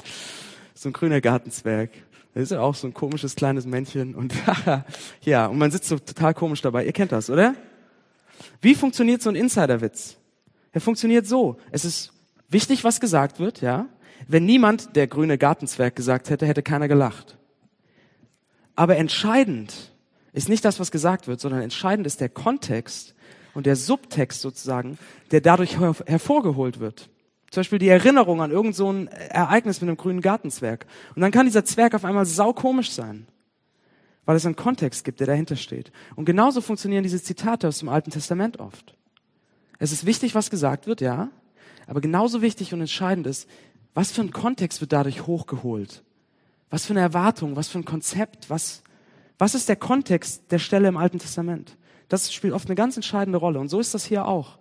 so 0.73 0.87
ein 0.87 0.93
grüner 0.93 1.19
Gartenzwerg. 1.19 1.89
Das 2.33 2.43
ist 2.43 2.51
ja 2.51 2.61
auch 2.61 2.75
so 2.75 2.87
ein 2.87 2.93
komisches 2.93 3.35
kleines 3.35 3.65
Männchen 3.65 4.15
und 4.15 4.33
ja, 5.21 5.47
und 5.47 5.57
man 5.57 5.69
sitzt 5.69 5.89
so 5.89 5.99
total 5.99 6.33
komisch 6.33 6.61
dabei. 6.61 6.85
Ihr 6.85 6.93
kennt 6.93 7.11
das, 7.11 7.29
oder? 7.29 7.55
Wie 8.61 8.73
funktioniert 8.73 9.21
so 9.21 9.29
ein 9.29 9.35
Insiderwitz? 9.35 10.15
Er 10.71 10.79
funktioniert 10.79 11.27
so. 11.27 11.57
Es 11.71 11.83
ist 11.83 12.13
wichtig, 12.47 12.85
was 12.85 13.01
gesagt 13.01 13.37
wird, 13.37 13.59
ja. 13.59 13.87
Wenn 14.29 14.45
niemand 14.45 14.95
der 14.95 15.07
grüne 15.07 15.37
Gartenzwerg 15.37 15.93
gesagt 15.93 16.29
hätte, 16.29 16.45
hätte 16.45 16.63
keiner 16.63 16.87
gelacht. 16.87 17.37
Aber 18.77 18.95
entscheidend 18.95 19.91
ist 20.31 20.47
nicht 20.47 20.63
das, 20.63 20.79
was 20.79 20.89
gesagt 20.89 21.27
wird, 21.27 21.41
sondern 21.41 21.61
entscheidend 21.63 22.07
ist 22.07 22.21
der 22.21 22.29
Kontext 22.29 23.13
und 23.53 23.65
der 23.65 23.75
Subtext 23.75 24.41
sozusagen, 24.41 24.97
der 25.31 25.41
dadurch 25.41 25.79
hervorgeholt 25.79 26.79
wird. 26.79 27.09
Zum 27.51 27.61
Beispiel 27.61 27.79
die 27.79 27.89
Erinnerung 27.89 28.41
an 28.41 28.51
irgend 28.51 28.75
so 28.75 28.91
ein 28.91 29.07
Ereignis 29.07 29.81
mit 29.81 29.89
einem 29.89 29.97
grünen 29.97 30.21
Gartenzwerg. 30.21 30.85
Und 31.15 31.21
dann 31.21 31.31
kann 31.31 31.45
dieser 31.45 31.65
Zwerg 31.65 31.93
auf 31.93 32.05
einmal 32.05 32.25
saukomisch 32.25 32.91
sein, 32.91 33.27
weil 34.23 34.37
es 34.37 34.45
einen 34.45 34.55
Kontext 34.55 35.03
gibt, 35.03 35.19
der 35.19 35.27
dahinter 35.27 35.57
steht. 35.57 35.91
Und 36.15 36.25
genauso 36.25 36.61
funktionieren 36.61 37.03
diese 37.03 37.21
Zitate 37.21 37.67
aus 37.67 37.79
dem 37.79 37.89
Alten 37.89 38.09
Testament 38.09 38.59
oft. 38.59 38.95
Es 39.79 39.91
ist 39.91 40.05
wichtig, 40.05 40.33
was 40.33 40.49
gesagt 40.49 40.87
wird, 40.87 41.01
ja, 41.01 41.29
aber 41.87 41.99
genauso 41.99 42.41
wichtig 42.41 42.73
und 42.73 42.79
entscheidend 42.79 43.27
ist, 43.27 43.49
was 43.93 44.11
für 44.11 44.21
ein 44.21 44.31
Kontext 44.31 44.79
wird 44.79 44.93
dadurch 44.93 45.27
hochgeholt? 45.27 46.03
Was 46.69 46.85
für 46.85 46.93
eine 46.93 47.01
Erwartung, 47.01 47.57
was 47.57 47.67
für 47.67 47.79
ein 47.79 47.85
Konzept, 47.85 48.49
was, 48.49 48.83
was 49.37 49.55
ist 49.55 49.67
der 49.67 49.75
Kontext 49.75 50.43
der 50.51 50.59
Stelle 50.59 50.87
im 50.87 50.95
Alten 50.95 51.19
Testament? 51.19 51.75
Das 52.11 52.33
spielt 52.33 52.51
oft 52.51 52.67
eine 52.67 52.75
ganz 52.75 52.97
entscheidende 52.97 53.37
Rolle. 53.37 53.57
Und 53.57 53.69
so 53.69 53.79
ist 53.79 53.93
das 53.93 54.03
hier 54.03 54.27
auch. 54.27 54.57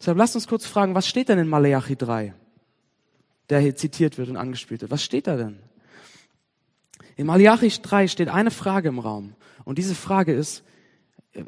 Deshalb 0.00 0.18
lasst 0.18 0.34
uns 0.34 0.48
kurz 0.48 0.66
fragen, 0.66 0.96
was 0.96 1.06
steht 1.06 1.28
denn 1.28 1.38
in 1.38 1.46
Maleachi 1.46 1.94
3, 1.94 2.34
der 3.50 3.60
hier 3.60 3.76
zitiert 3.76 4.18
wird 4.18 4.28
und 4.28 4.36
angespielt 4.36 4.80
wird? 4.80 4.90
Was 4.90 5.04
steht 5.04 5.28
da 5.28 5.36
denn? 5.36 5.60
In 7.14 7.26
Maleachi 7.26 7.68
3 7.68 8.08
steht 8.08 8.28
eine 8.28 8.50
Frage 8.50 8.88
im 8.88 8.98
Raum. 8.98 9.34
Und 9.64 9.78
diese 9.78 9.94
Frage 9.94 10.32
ist, 10.32 10.64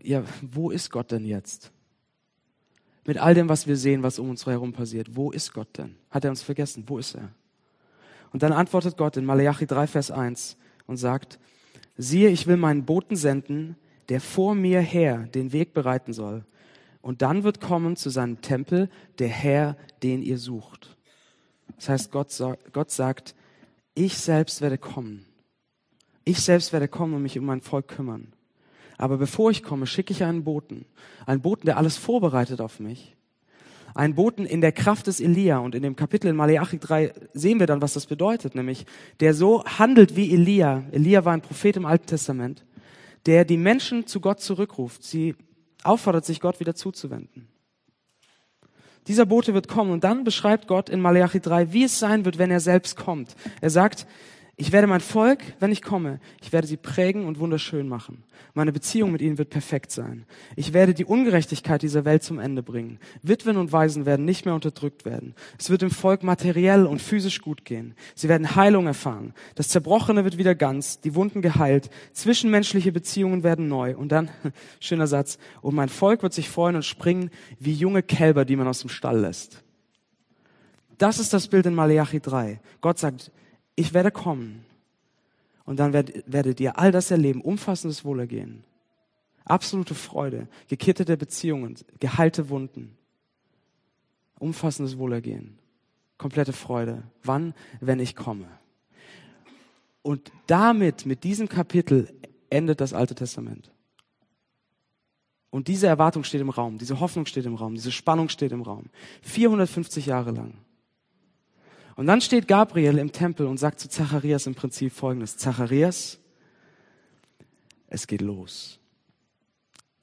ja, 0.04 0.22
wo 0.40 0.70
ist 0.70 0.90
Gott 0.90 1.10
denn 1.10 1.24
jetzt? 1.24 1.72
Mit 3.04 3.18
all 3.18 3.34
dem, 3.34 3.48
was 3.48 3.66
wir 3.66 3.76
sehen, 3.76 4.04
was 4.04 4.20
um 4.20 4.30
uns 4.30 4.46
herum 4.46 4.72
passiert. 4.72 5.16
Wo 5.16 5.32
ist 5.32 5.52
Gott 5.52 5.76
denn? 5.78 5.96
Hat 6.10 6.22
er 6.22 6.30
uns 6.30 6.42
vergessen? 6.42 6.84
Wo 6.86 6.98
ist 6.98 7.16
er? 7.16 7.28
Und 8.32 8.44
dann 8.44 8.52
antwortet 8.52 8.96
Gott 8.96 9.16
in 9.16 9.24
Maleachi 9.24 9.66
3, 9.66 9.88
Vers 9.88 10.12
1 10.12 10.56
und 10.86 10.96
sagt, 10.96 11.40
siehe, 11.96 12.28
ich 12.28 12.46
will 12.46 12.56
meinen 12.56 12.84
Boten 12.84 13.16
senden, 13.16 13.74
der 14.10 14.20
vor 14.20 14.54
mir 14.54 14.80
her 14.80 15.28
den 15.34 15.52
Weg 15.52 15.72
bereiten 15.72 16.12
soll. 16.12 16.44
Und 17.00 17.22
dann 17.22 17.44
wird 17.44 17.60
kommen 17.60 17.96
zu 17.96 18.10
seinem 18.10 18.42
Tempel 18.42 18.90
der 19.18 19.28
Herr, 19.28 19.76
den 20.02 20.20
ihr 20.20 20.36
sucht. 20.36 20.96
Das 21.76 21.88
heißt, 21.88 22.10
Gott, 22.10 22.36
Gott 22.72 22.90
sagt, 22.90 23.34
ich 23.94 24.18
selbst 24.18 24.60
werde 24.60 24.76
kommen. 24.76 25.24
Ich 26.24 26.40
selbst 26.40 26.72
werde 26.72 26.88
kommen 26.88 27.14
und 27.14 27.22
mich 27.22 27.38
um 27.38 27.46
mein 27.46 27.62
Volk 27.62 27.88
kümmern. 27.88 28.32
Aber 28.98 29.16
bevor 29.16 29.50
ich 29.50 29.62
komme, 29.62 29.86
schicke 29.86 30.12
ich 30.12 30.24
einen 30.24 30.44
Boten. 30.44 30.84
Einen 31.24 31.40
Boten, 31.40 31.66
der 31.66 31.78
alles 31.78 31.96
vorbereitet 31.96 32.60
auf 32.60 32.80
mich. 32.80 33.16
Einen 33.94 34.14
Boten 34.14 34.44
in 34.44 34.60
der 34.60 34.72
Kraft 34.72 35.06
des 35.06 35.20
Elia. 35.20 35.58
Und 35.58 35.74
in 35.74 35.82
dem 35.82 35.96
Kapitel 35.96 36.28
in 36.28 36.36
Malachi 36.36 36.78
3 36.78 37.12
sehen 37.32 37.60
wir 37.60 37.66
dann, 37.66 37.80
was 37.80 37.94
das 37.94 38.06
bedeutet. 38.06 38.54
Nämlich, 38.54 38.84
der 39.20 39.32
so 39.32 39.64
handelt 39.64 40.16
wie 40.16 40.34
Elia. 40.34 40.84
Elia 40.90 41.24
war 41.24 41.32
ein 41.32 41.40
Prophet 41.40 41.76
im 41.76 41.86
Alten 41.86 42.06
Testament. 42.06 42.64
Der 43.26 43.44
die 43.44 43.56
Menschen 43.56 44.06
zu 44.06 44.20
Gott 44.20 44.40
zurückruft. 44.40 45.02
Sie 45.02 45.34
auffordert, 45.82 46.24
sich 46.24 46.40
Gott 46.40 46.60
wieder 46.60 46.74
zuzuwenden. 46.74 47.48
Dieser 49.06 49.26
Bote 49.26 49.54
wird 49.54 49.68
kommen 49.68 49.90
und 49.90 50.04
dann 50.04 50.24
beschreibt 50.24 50.66
Gott 50.66 50.88
in 50.88 51.00
Malachi 51.00 51.40
3, 51.40 51.72
wie 51.72 51.84
es 51.84 51.98
sein 51.98 52.24
wird, 52.24 52.38
wenn 52.38 52.50
er 52.50 52.60
selbst 52.60 52.96
kommt. 52.96 53.34
Er 53.60 53.70
sagt, 53.70 54.06
Ich 54.60 54.72
werde 54.72 54.86
mein 54.86 55.00
Volk, 55.00 55.42
wenn 55.58 55.72
ich 55.72 55.80
komme, 55.80 56.20
ich 56.42 56.52
werde 56.52 56.66
sie 56.66 56.76
prägen 56.76 57.24
und 57.24 57.38
wunderschön 57.38 57.88
machen. 57.88 58.24
Meine 58.52 58.72
Beziehung 58.72 59.10
mit 59.10 59.22
ihnen 59.22 59.38
wird 59.38 59.48
perfekt 59.48 59.90
sein. 59.90 60.26
Ich 60.54 60.74
werde 60.74 60.92
die 60.92 61.06
Ungerechtigkeit 61.06 61.80
dieser 61.80 62.04
Welt 62.04 62.22
zum 62.22 62.38
Ende 62.38 62.62
bringen. 62.62 62.98
Witwen 63.22 63.56
und 63.56 63.72
Waisen 63.72 64.04
werden 64.04 64.26
nicht 64.26 64.44
mehr 64.44 64.54
unterdrückt 64.54 65.06
werden. 65.06 65.34
Es 65.58 65.70
wird 65.70 65.80
dem 65.80 65.90
Volk 65.90 66.22
materiell 66.22 66.84
und 66.84 67.00
physisch 67.00 67.40
gut 67.40 67.64
gehen. 67.64 67.94
Sie 68.14 68.28
werden 68.28 68.54
Heilung 68.54 68.86
erfahren. 68.86 69.32
Das 69.54 69.70
Zerbrochene 69.70 70.24
wird 70.24 70.36
wieder 70.36 70.54
ganz, 70.54 71.00
die 71.00 71.14
Wunden 71.14 71.40
geheilt. 71.40 71.88
Zwischenmenschliche 72.12 72.92
Beziehungen 72.92 73.42
werden 73.42 73.66
neu. 73.66 73.96
Und 73.96 74.12
dann, 74.12 74.28
schöner 74.78 75.06
Satz, 75.06 75.38
und 75.62 75.74
mein 75.74 75.88
Volk 75.88 76.22
wird 76.22 76.34
sich 76.34 76.50
freuen 76.50 76.76
und 76.76 76.84
springen 76.84 77.30
wie 77.58 77.72
junge 77.72 78.02
Kälber, 78.02 78.44
die 78.44 78.56
man 78.56 78.68
aus 78.68 78.80
dem 78.80 78.90
Stall 78.90 79.20
lässt. 79.20 79.62
Das 80.98 81.18
ist 81.18 81.32
das 81.32 81.48
Bild 81.48 81.64
in 81.64 81.74
Malachi 81.74 82.20
3. 82.20 82.60
Gott 82.82 82.98
sagt, 82.98 83.32
ich 83.80 83.94
werde 83.94 84.10
kommen 84.10 84.64
und 85.64 85.78
dann 85.78 85.92
werdet 85.92 86.60
ihr 86.60 86.78
all 86.78 86.92
das 86.92 87.10
erleben, 87.10 87.40
umfassendes 87.40 88.04
Wohlergehen, 88.04 88.62
absolute 89.44 89.94
Freude, 89.94 90.48
gekittete 90.68 91.16
Beziehungen, 91.16 91.76
geheilte 91.98 92.50
Wunden, 92.50 92.96
umfassendes 94.38 94.98
Wohlergehen, 94.98 95.58
komplette 96.18 96.52
Freude. 96.52 97.02
Wann? 97.22 97.54
Wenn 97.80 98.00
ich 98.00 98.16
komme. 98.16 98.48
Und 100.02 100.30
damit, 100.46 101.06
mit 101.06 101.24
diesem 101.24 101.48
Kapitel, 101.48 102.12
endet 102.50 102.80
das 102.80 102.92
Alte 102.92 103.14
Testament. 103.14 103.70
Und 105.50 105.68
diese 105.68 105.86
Erwartung 105.86 106.24
steht 106.24 106.40
im 106.40 106.50
Raum, 106.50 106.78
diese 106.78 107.00
Hoffnung 107.00 107.26
steht 107.26 107.46
im 107.46 107.54
Raum, 107.54 107.74
diese 107.74 107.92
Spannung 107.92 108.28
steht 108.28 108.52
im 108.52 108.62
Raum. 108.62 108.86
450 109.22 110.06
Jahre 110.06 110.30
lang. 110.30 110.54
Und 111.96 112.06
dann 112.06 112.20
steht 112.20 112.48
Gabriel 112.48 112.98
im 112.98 113.12
Tempel 113.12 113.46
und 113.46 113.58
sagt 113.58 113.80
zu 113.80 113.88
Zacharias 113.88 114.46
im 114.46 114.54
Prinzip 114.54 114.92
Folgendes. 114.92 115.36
Zacharias, 115.36 116.18
es 117.88 118.06
geht 118.06 118.20
los. 118.20 118.78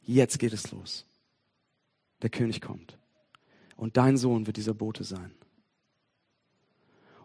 Jetzt 0.01 0.39
geht 0.39 0.53
es 0.53 0.71
los. 0.71 1.05
Der 2.21 2.29
König 2.29 2.61
kommt. 2.61 2.97
Und 3.75 3.97
dein 3.97 4.17
Sohn 4.17 4.47
wird 4.47 4.57
dieser 4.57 4.73
Bote 4.73 5.03
sein. 5.03 5.31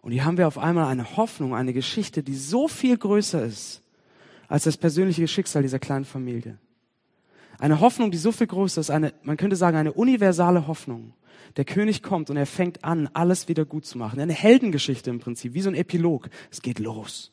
Und 0.02 0.12
hier 0.12 0.24
haben 0.24 0.36
wir 0.36 0.48
auf 0.48 0.58
einmal 0.58 0.86
eine 0.86 1.16
Hoffnung, 1.16 1.54
eine 1.54 1.72
Geschichte, 1.72 2.22
die 2.22 2.34
so 2.34 2.68
viel 2.68 2.98
größer 2.98 3.44
ist 3.44 3.82
als 4.48 4.64
das 4.64 4.76
persönliche 4.76 5.26
Schicksal 5.28 5.62
dieser 5.62 5.78
kleinen 5.78 6.04
Familie. 6.04 6.58
Eine 7.62 7.78
Hoffnung, 7.78 8.10
die 8.10 8.18
so 8.18 8.32
viel 8.32 8.48
größer 8.48 8.80
ist, 8.80 8.90
eine, 8.90 9.14
man 9.22 9.36
könnte 9.36 9.54
sagen, 9.54 9.76
eine 9.76 9.92
universale 9.92 10.66
Hoffnung. 10.66 11.12
Der 11.56 11.64
König 11.64 12.02
kommt 12.02 12.28
und 12.28 12.36
er 12.36 12.44
fängt 12.44 12.82
an, 12.82 13.08
alles 13.12 13.46
wieder 13.46 13.64
gut 13.64 13.86
zu 13.86 13.98
machen. 13.98 14.18
Eine 14.18 14.32
Heldengeschichte 14.32 15.10
im 15.10 15.20
Prinzip, 15.20 15.54
wie 15.54 15.60
so 15.60 15.70
ein 15.70 15.76
Epilog. 15.76 16.28
Es 16.50 16.60
geht 16.60 16.80
los. 16.80 17.30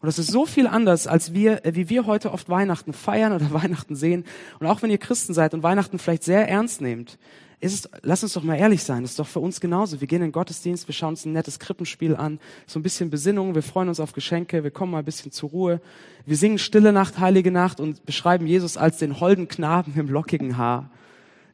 Und 0.00 0.06
das 0.06 0.20
ist 0.20 0.30
so 0.30 0.46
viel 0.46 0.68
anders, 0.68 1.08
als 1.08 1.34
wir, 1.34 1.66
äh, 1.66 1.74
wie 1.74 1.88
wir 1.88 2.06
heute 2.06 2.30
oft 2.30 2.50
Weihnachten 2.50 2.92
feiern 2.92 3.32
oder 3.32 3.52
Weihnachten 3.52 3.96
sehen. 3.96 4.24
Und 4.60 4.68
auch 4.68 4.80
wenn 4.80 4.92
ihr 4.92 4.98
Christen 4.98 5.34
seid 5.34 5.54
und 5.54 5.64
Weihnachten 5.64 5.98
vielleicht 5.98 6.22
sehr 6.22 6.48
ernst 6.48 6.80
nehmt, 6.80 7.18
ist 7.62 7.72
es, 7.74 7.90
lass 8.02 8.22
uns 8.22 8.32
doch 8.32 8.42
mal 8.42 8.56
ehrlich 8.56 8.82
sein, 8.82 9.04
ist 9.04 9.18
doch 9.18 9.26
für 9.26 9.40
uns 9.40 9.60
genauso. 9.60 10.00
Wir 10.00 10.08
gehen 10.08 10.16
in 10.16 10.28
den 10.28 10.32
Gottesdienst, 10.32 10.88
wir 10.88 10.94
schauen 10.94 11.10
uns 11.10 11.24
ein 11.24 11.32
nettes 11.32 11.58
Krippenspiel 11.58 12.16
an, 12.16 12.40
so 12.66 12.78
ein 12.78 12.82
bisschen 12.82 13.08
Besinnung, 13.08 13.54
wir 13.54 13.62
freuen 13.62 13.88
uns 13.88 14.00
auf 14.00 14.12
Geschenke, 14.12 14.64
wir 14.64 14.70
kommen 14.70 14.92
mal 14.92 14.98
ein 14.98 15.04
bisschen 15.04 15.32
zur 15.32 15.50
Ruhe. 15.50 15.80
Wir 16.26 16.36
singen 16.36 16.58
Stille 16.58 16.92
Nacht, 16.92 17.18
Heilige 17.18 17.50
Nacht 17.50 17.80
und 17.80 18.04
beschreiben 18.04 18.46
Jesus 18.46 18.76
als 18.76 18.98
den 18.98 19.20
holden 19.20 19.48
Knaben 19.48 19.94
im 19.96 20.08
lockigen 20.08 20.56
Haar. 20.56 20.90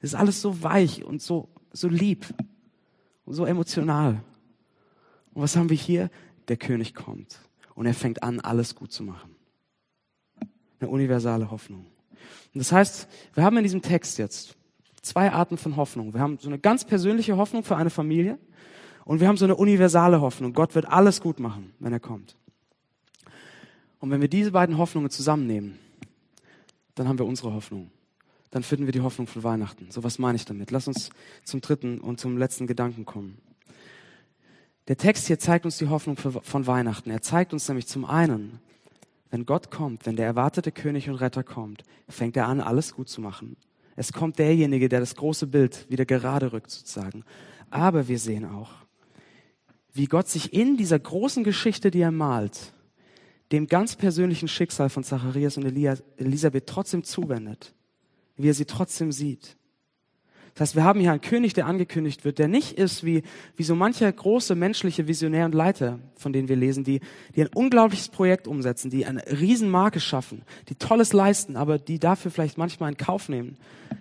Das 0.01 0.13
ist 0.13 0.19
alles 0.19 0.41
so 0.41 0.63
weich 0.63 1.05
und 1.05 1.21
so 1.21 1.49
so 1.73 1.89
lieb 1.89 2.27
und 3.25 3.35
so 3.35 3.45
emotional. 3.45 4.23
Und 5.33 5.43
was 5.43 5.57
haben 5.57 5.71
wir 5.71 5.77
hier? 5.77 6.11
Der 6.49 6.57
König 6.57 6.95
kommt 6.95 7.39
und 7.75 7.85
er 7.85 7.95
fängt 7.95 8.23
an, 8.23 8.41
alles 8.41 8.75
gut 8.75 8.91
zu 8.91 9.03
machen. 9.03 9.37
Eine 10.81 10.89
universale 10.89 11.51
Hoffnung. 11.51 11.85
Und 12.55 12.59
das 12.59 12.73
heißt, 12.73 13.09
wir 13.35 13.45
haben 13.45 13.59
in 13.59 13.65
diesem 13.65 13.83
Text 13.83 14.17
jetzt 14.19 14.57
zwei 15.09 15.33
Arten 15.33 15.59
von 15.59 15.77
Hoffnung. 15.77 16.15
Wir 16.15 16.21
haben 16.21 16.39
so 16.39 16.49
eine 16.49 16.59
ganz 16.59 16.85
persönliche 16.85 17.37
Hoffnung 17.37 17.65
für 17.65 17.77
eine 17.77 17.91
Familie 17.91 18.39
und 19.05 19.21
wir 19.21 19.29
haben 19.29 19.37
so 19.37 19.45
eine 19.45 19.57
universale 19.57 20.21
Hoffnung. 20.21 20.53
Gott 20.53 20.75
wird 20.75 20.87
alles 20.87 21.21
gut 21.21 21.41
machen, 21.41 21.73
wenn 21.79 21.93
er 21.93 22.01
kommt. 22.01 22.37
Und 24.01 24.11
wenn 24.11 24.21
wir 24.21 24.29
diese 24.29 24.53
beiden 24.53 24.79
Hoffnungen 24.79 25.11
zusammennehmen, 25.11 25.79
dann 26.95 27.09
haben 27.09 27.19
wir 27.19 27.27
unsere 27.27 27.53
Hoffnung 27.53 27.91
dann 28.51 28.63
finden 28.63 28.87
wir 28.87 28.93
die 28.93 29.01
Hoffnung 29.01 29.27
von 29.27 29.43
Weihnachten. 29.43 29.91
So 29.91 30.03
was 30.05 30.19
meine 30.19 30.37
ich 30.37 30.45
damit. 30.45 30.71
Lass 30.71 30.89
uns 30.89 31.11
zum 31.45 31.61
dritten 31.61 32.01
und 32.01 32.19
zum 32.21 32.39
letzten 32.39 32.67
Gedanken 32.67 33.05
kommen. 33.05 33.39
Der 34.89 34.97
Text 34.97 35.27
hier 35.27 35.39
zeigt 35.39 35.67
uns 35.67 35.77
die 35.77 35.89
Hoffnung 35.89 36.17
von 36.17 36.67
Weihnachten. 36.67 37.11
Er 37.11 37.21
zeigt 37.21 37.53
uns 37.53 37.69
nämlich 37.69 37.87
zum 37.87 38.07
einen, 38.07 38.61
wenn 39.31 39.45
Gott 39.45 39.71
kommt, 39.71 40.07
wenn 40.07 40.17
der 40.17 40.25
erwartete 40.25 40.73
König 40.73 41.11
und 41.11 41.17
Retter 41.17 41.45
kommt, 41.45 41.83
fängt 42.09 42.37
er 42.39 42.47
an, 42.47 42.63
alles 42.63 42.95
gut 42.95 43.11
zu 43.11 43.21
machen. 43.21 43.57
Es 43.99 44.13
kommt 44.13 44.39
derjenige, 44.39 44.89
der 44.89 45.01
das 45.01 45.15
große 45.15 45.47
Bild 45.47 45.87
wieder 45.91 46.07
gerade 46.07 46.53
rückt, 46.53 46.71
sozusagen. 46.71 47.25
Aber 47.69 48.09
wir 48.09 48.19
sehen 48.19 48.45
auch, 48.45 48.71
wie 49.93 50.07
Gott 50.07 50.29
sich 50.29 50.53
in 50.55 50.77
dieser 50.77 50.99
großen 50.99 51.45
Geschichte, 51.45 51.91
die 51.91 52.01
er 52.01 52.13
malt, 52.13 52.73
dem 53.53 53.67
ganz 53.67 53.97
persönlichen 53.97 54.49
Schicksal 54.49 54.89
von 54.89 55.05
Zacharias 55.05 55.57
und 55.57 55.65
Elisabeth 55.65 56.67
trotzdem 56.67 57.03
zuwendet 57.03 57.75
wie 58.39 58.49
er 58.49 58.55
sie 58.55 58.65
trotzdem 58.65 59.13
sieht. 59.13 59.57
Das 60.55 60.71
heißt, 60.71 60.77
wir 60.77 60.85
haben 60.85 60.99
hier 60.99 61.13
einen 61.13 61.21
König, 61.21 61.55
der 61.55 61.67
angekündigt 61.67 62.25
wird, 62.25 62.41
der 62.41 62.49
nicht 62.49 62.73
ist 62.73 63.05
wie, 63.05 63.23
wie 63.55 63.63
so 63.63 63.77
mancher 63.77 64.11
große 64.11 64.57
menschliche 64.57 65.07
Visionär 65.07 65.45
und 65.45 65.55
Leiter, 65.55 66.01
von 66.17 66.33
denen 66.33 66.49
wir 66.49 66.57
lesen, 66.57 66.83
die, 66.83 67.01
die 67.37 67.43
ein 67.43 67.51
unglaubliches 67.55 68.09
Projekt 68.09 68.49
umsetzen, 68.49 68.91
die 68.91 69.07
eine 69.07 69.23
Riesenmarke 69.27 70.01
schaffen, 70.01 70.43
die 70.69 70.75
Tolles 70.75 71.13
leisten, 71.13 71.55
aber 71.57 71.79
die 71.79 72.01
dafür 72.01 72.33
vielleicht 72.33 72.59
manchmal 72.59 72.91
in 72.91 72.97
Kauf 72.97 73.29
nehmen, 73.29 73.57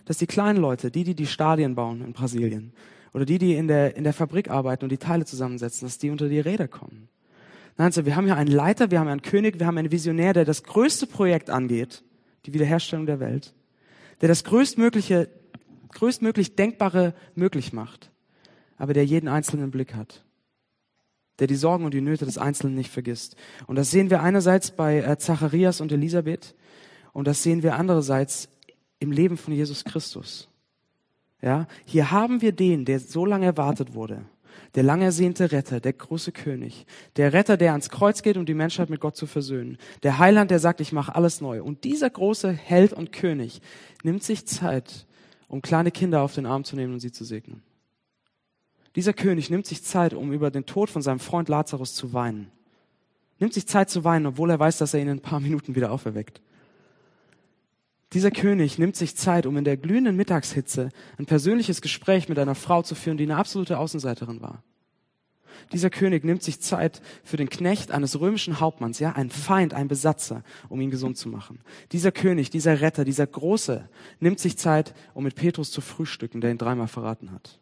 dass 0.08 0.17
die 0.17 0.26
kleinen 0.26 0.60
Leute, 0.60 0.89
die, 0.89 1.04
die 1.04 1.15
die 1.15 1.28
Stadien 1.28 1.76
bauen 1.76 2.02
in 2.02 2.13
Brasilien, 2.13 2.74
oder 3.13 3.26
die, 3.26 3.38
die 3.38 3.56
in 3.56 3.67
der, 3.67 3.96
in 3.96 4.04
der 4.04 4.13
Fabrik 4.13 4.50
arbeiten 4.50 4.86
und 4.86 4.91
die 4.91 4.98
Teile 4.98 5.26
zusammensetzen, 5.26 5.88
dass 5.88 6.00
die 6.00 6.10
unter 6.10 6.28
die 6.28 6.39
Räder 6.39 6.67
kommen. 6.67 7.10
Nein, 7.78 7.91
so, 7.91 8.06
wir 8.06 8.15
haben 8.15 8.26
hier 8.26 8.36
einen 8.36 8.52
Leiter, 8.52 8.89
wir 8.89 9.00
haben 9.00 9.08
einen 9.08 9.22
König, 9.22 9.60
wir 9.60 9.67
haben 9.67 9.78
einen 9.78 9.91
Visionär, 9.91 10.34
der 10.34 10.46
das 10.46 10.63
größte 10.63 11.06
Projekt 11.06 11.52
angeht, 11.52 12.04
die 12.46 12.54
Wiederherstellung 12.54 13.06
der 13.06 13.20
Welt 13.20 13.54
der 14.22 14.28
das 14.28 14.43
größtmögliche, 14.43 15.30
größtmöglich 15.93 16.56
Denkbare 16.56 17.13
möglich 17.36 17.74
macht, 17.74 18.12
aber 18.78 18.93
der 18.93 19.06
jeden 19.06 19.28
einzelnen 19.28 19.72
Blick 19.72 19.96
hat, 19.96 20.24
der 21.39 21.48
die 21.48 21.56
Sorgen 21.56 21.86
und 21.86 21.93
die 21.93 22.02
Nöte 22.02 22.26
des 22.26 22.38
Einzelnen 22.38 22.76
nicht 22.76 22.91
vergisst. 22.91 23.36
Und 23.67 23.76
das 23.76 23.91
sehen 23.91 24.10
wir 24.10 24.22
einerseits 24.22 24.72
bei 24.72 25.00
äh, 25.00 25.17
Zacharias 25.17 25.82
und 25.82 25.91
Elisabeth 25.91 26.56
und 27.13 27.28
das 27.28 27.43
sehen 27.43 27.63
wir 27.63 27.76
andererseits 27.76 28.50
im 29.00 29.12
Leben 29.12 29.38
von 29.38 29.54
Jesus 29.54 29.84
Christus. 29.84 30.50
Ja, 31.42 31.68
hier 31.86 32.12
haben 32.12 32.42
wir 32.42 32.52
den, 32.52 32.86
der 32.86 33.00
so 33.00 33.26
lange 33.26 33.46
erwartet 33.46 33.94
wurde, 33.94 34.26
der 34.76 34.84
lang 34.84 35.02
ersehnte 35.02 35.52
Retter, 35.52 35.80
der 35.80 35.94
große 35.94 36.32
König, 36.32 36.86
der 37.16 37.32
Retter, 37.32 37.58
der 37.58 37.72
ans 37.72 37.90
Kreuz 37.90 38.24
geht, 38.24 38.38
um 38.38 38.46
die 38.46 38.56
Menschheit 38.56 38.90
mit 38.90 39.00
Gott 39.00 39.16
zu 39.16 39.28
versöhnen, 39.28 39.78
der 40.02 40.18
Heiland, 40.18 40.50
der 40.50 40.60
sagt, 40.60 40.82
ich 40.82 40.92
mache 40.92 41.14
alles 41.14 41.42
neu. 41.42 41.62
Und 41.62 41.84
dieser 41.84 42.10
große 42.10 42.52
Held 42.52 42.94
und 42.94 43.12
König 43.12 43.62
nimmt 44.04 44.24
sich 44.24 44.48
Zeit, 44.48 45.06
um 45.48 45.62
kleine 45.62 45.92
Kinder 45.92 46.22
auf 46.22 46.34
den 46.34 46.48
Arm 46.48 46.64
zu 46.64 46.76
nehmen 46.76 46.94
und 46.94 47.00
sie 47.00 47.12
zu 47.12 47.24
segnen. 47.24 47.62
Dieser 48.96 49.14
König 49.14 49.52
nimmt 49.52 49.68
sich 49.68 49.84
Zeit, 49.84 50.16
um 50.16 50.34
über 50.34 50.50
den 50.50 50.66
Tod 50.66 50.90
von 50.90 51.04
seinem 51.04 51.20
Freund 51.20 51.50
Lazarus 51.50 51.94
zu 51.94 52.14
weinen. 52.14 52.52
Nimmt 53.40 53.54
sich 53.54 53.68
Zeit 53.68 53.92
zu 53.92 54.04
weinen, 54.04 54.26
obwohl 54.26 54.50
er 54.50 54.60
weiß, 54.60 54.80
dass 54.80 54.96
er 54.96 55.00
ihn 55.00 55.08
in 55.08 55.18
ein 55.18 55.22
paar 55.22 55.40
Minuten 55.40 55.76
wieder 55.76 55.92
auferweckt. 55.92 56.42
Dieser 58.13 58.32
König 58.32 58.80
nimmt 58.80 58.96
sich 58.96 59.17
Zeit, 59.17 59.46
um 59.46 59.58
in 59.58 59.65
der 59.65 59.76
glühenden 59.76 60.15
Mittagshitze 60.15 60.89
ein 61.17 61.26
persönliches 61.26 61.82
Gespräch 61.82 62.30
mit 62.30 62.39
einer 62.39 62.56
Frau 62.56 62.82
zu 62.82 62.96
führen, 62.96 63.17
die 63.17 63.26
eine 63.26 63.36
absolute 63.36 63.78
Außenseiterin 63.78 64.41
war. 64.41 64.63
Dieser 65.74 65.89
König 65.89 66.24
nimmt 66.24 66.43
sich 66.43 66.62
Zeit 66.62 67.02
für 67.24 67.36
den 67.36 67.50
Knecht 67.50 67.91
eines 67.91 68.20
römischen 68.20 68.60
Hauptmanns, 68.60 69.00
ja, 69.00 69.13
ein 69.13 69.30
Feind, 69.30 69.74
ein 69.74 69.88
Besatzer, 69.88 70.43
um 70.70 70.80
ihn 70.80 70.91
gesund 70.91 71.17
zu 71.17 71.28
machen. 71.28 71.60
Dieser 71.91 72.12
König, 72.12 72.50
dieser 72.50 72.80
Retter, 72.80 73.04
dieser 73.04 73.28
Große 73.28 73.89
nimmt 74.20 74.39
sich 74.39 74.58
Zeit, 74.58 74.93
um 75.13 75.24
mit 75.24 75.36
Petrus 75.36 75.72
zu 75.72 75.82
frühstücken, 75.82 76.39
der 76.39 76.52
ihn 76.52 76.58
dreimal 76.58 76.88
verraten 76.88 77.32
hat. 77.32 77.60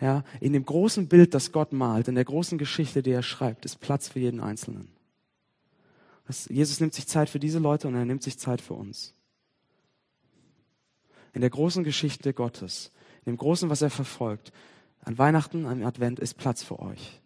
Ja, 0.00 0.24
in 0.40 0.52
dem 0.52 0.64
großen 0.64 1.08
Bild, 1.08 1.34
das 1.34 1.52
Gott 1.52 1.72
malt, 1.72 2.08
in 2.08 2.14
der 2.14 2.24
großen 2.24 2.58
Geschichte, 2.58 3.02
die 3.02 3.12
er 3.12 3.22
schreibt, 3.22 3.64
ist 3.64 3.80
Platz 3.80 4.08
für 4.08 4.18
jeden 4.18 4.40
Einzelnen. 4.40 4.88
Jesus 6.48 6.80
nimmt 6.80 6.94
sich 6.94 7.06
Zeit 7.06 7.28
für 7.28 7.38
diese 7.38 7.58
Leute 7.58 7.88
und 7.88 7.94
er 7.94 8.04
nimmt 8.04 8.22
sich 8.22 8.38
Zeit 8.38 8.60
für 8.60 8.74
uns. 8.74 9.14
In 11.32 11.40
der 11.40 11.50
großen 11.50 11.84
Geschichte 11.84 12.32
Gottes, 12.32 12.92
in 13.24 13.32
dem 13.32 13.38
Großen, 13.38 13.70
was 13.70 13.82
er 13.82 13.90
verfolgt, 13.90 14.52
an 15.00 15.18
Weihnachten, 15.18 15.66
am 15.66 15.84
Advent 15.84 16.20
ist 16.20 16.34
Platz 16.34 16.62
für 16.62 16.78
euch. 16.78 17.20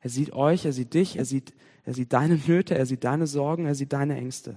Er 0.00 0.10
sieht 0.10 0.32
euch, 0.32 0.64
er 0.64 0.72
sieht 0.72 0.94
dich, 0.94 1.16
er 1.16 1.24
sieht, 1.24 1.54
er 1.84 1.94
sieht 1.94 2.12
deine 2.12 2.36
Nöte, 2.46 2.76
er 2.76 2.86
sieht 2.86 3.04
deine 3.04 3.26
Sorgen, 3.26 3.66
er 3.66 3.74
sieht 3.74 3.92
deine 3.92 4.16
Ängste. 4.16 4.56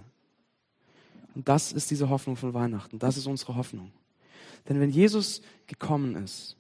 Und 1.33 1.47
das 1.47 1.71
ist 1.71 1.89
diese 1.89 2.09
Hoffnung 2.09 2.35
von 2.35 2.53
Weihnachten. 2.53 2.99
Das 2.99 3.17
ist 3.17 3.25
unsere 3.25 3.55
Hoffnung. 3.55 3.91
Denn 4.67 4.79
wenn 4.79 4.89
Jesus 4.89 5.41
gekommen 5.65 6.15
ist, 6.15 6.57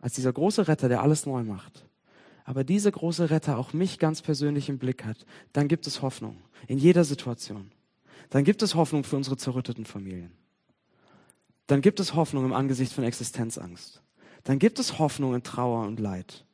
als 0.00 0.14
dieser 0.14 0.32
große 0.32 0.68
Retter, 0.68 0.88
der 0.88 1.02
alles 1.02 1.26
neu 1.26 1.42
macht, 1.42 1.87
aber 2.48 2.64
dieser 2.64 2.90
große 2.90 3.28
Retter 3.28 3.58
auch 3.58 3.74
mich 3.74 3.98
ganz 3.98 4.22
persönlich 4.22 4.70
im 4.70 4.78
Blick 4.78 5.04
hat, 5.04 5.26
dann 5.52 5.68
gibt 5.68 5.86
es 5.86 6.00
Hoffnung 6.00 6.38
in 6.66 6.78
jeder 6.78 7.04
Situation. 7.04 7.70
Dann 8.30 8.42
gibt 8.42 8.62
es 8.62 8.74
Hoffnung 8.74 9.04
für 9.04 9.16
unsere 9.16 9.36
zerrütteten 9.36 9.84
Familien. 9.84 10.32
Dann 11.66 11.82
gibt 11.82 12.00
es 12.00 12.14
Hoffnung 12.14 12.46
im 12.46 12.54
Angesicht 12.54 12.94
von 12.94 13.04
Existenzangst. 13.04 14.02
Dann 14.44 14.58
gibt 14.58 14.78
es 14.78 14.98
Hoffnung 14.98 15.34
in 15.34 15.42
Trauer 15.42 15.86
und 15.86 16.00
Leid. 16.00 16.46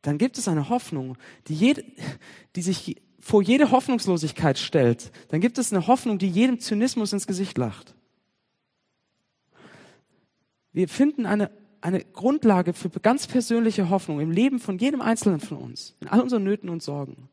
Dann 0.00 0.16
gibt 0.16 0.38
es 0.38 0.48
eine 0.48 0.70
Hoffnung, 0.70 1.18
die, 1.48 1.54
jede, 1.54 1.84
die 2.56 2.62
sich 2.62 2.96
vor 3.18 3.42
jede 3.42 3.70
Hoffnungslosigkeit 3.70 4.58
stellt. 4.58 5.12
Dann 5.28 5.42
gibt 5.42 5.58
es 5.58 5.70
eine 5.70 5.86
Hoffnung, 5.86 6.18
die 6.18 6.30
jedem 6.30 6.60
Zynismus 6.60 7.12
ins 7.12 7.26
Gesicht 7.26 7.58
lacht. 7.58 7.94
Wir 10.72 10.88
finden 10.88 11.26
eine 11.26 11.50
eine 11.80 12.04
Grundlage 12.04 12.72
für 12.72 12.90
ganz 12.90 13.26
persönliche 13.26 13.90
Hoffnung 13.90 14.20
im 14.20 14.30
Leben 14.30 14.58
von 14.58 14.78
jedem 14.78 15.00
Einzelnen 15.00 15.40
von 15.40 15.58
uns, 15.58 15.96
in 16.00 16.08
all 16.08 16.20
unseren 16.20 16.44
Nöten 16.44 16.68
und 16.68 16.82
Sorgen, 16.82 17.28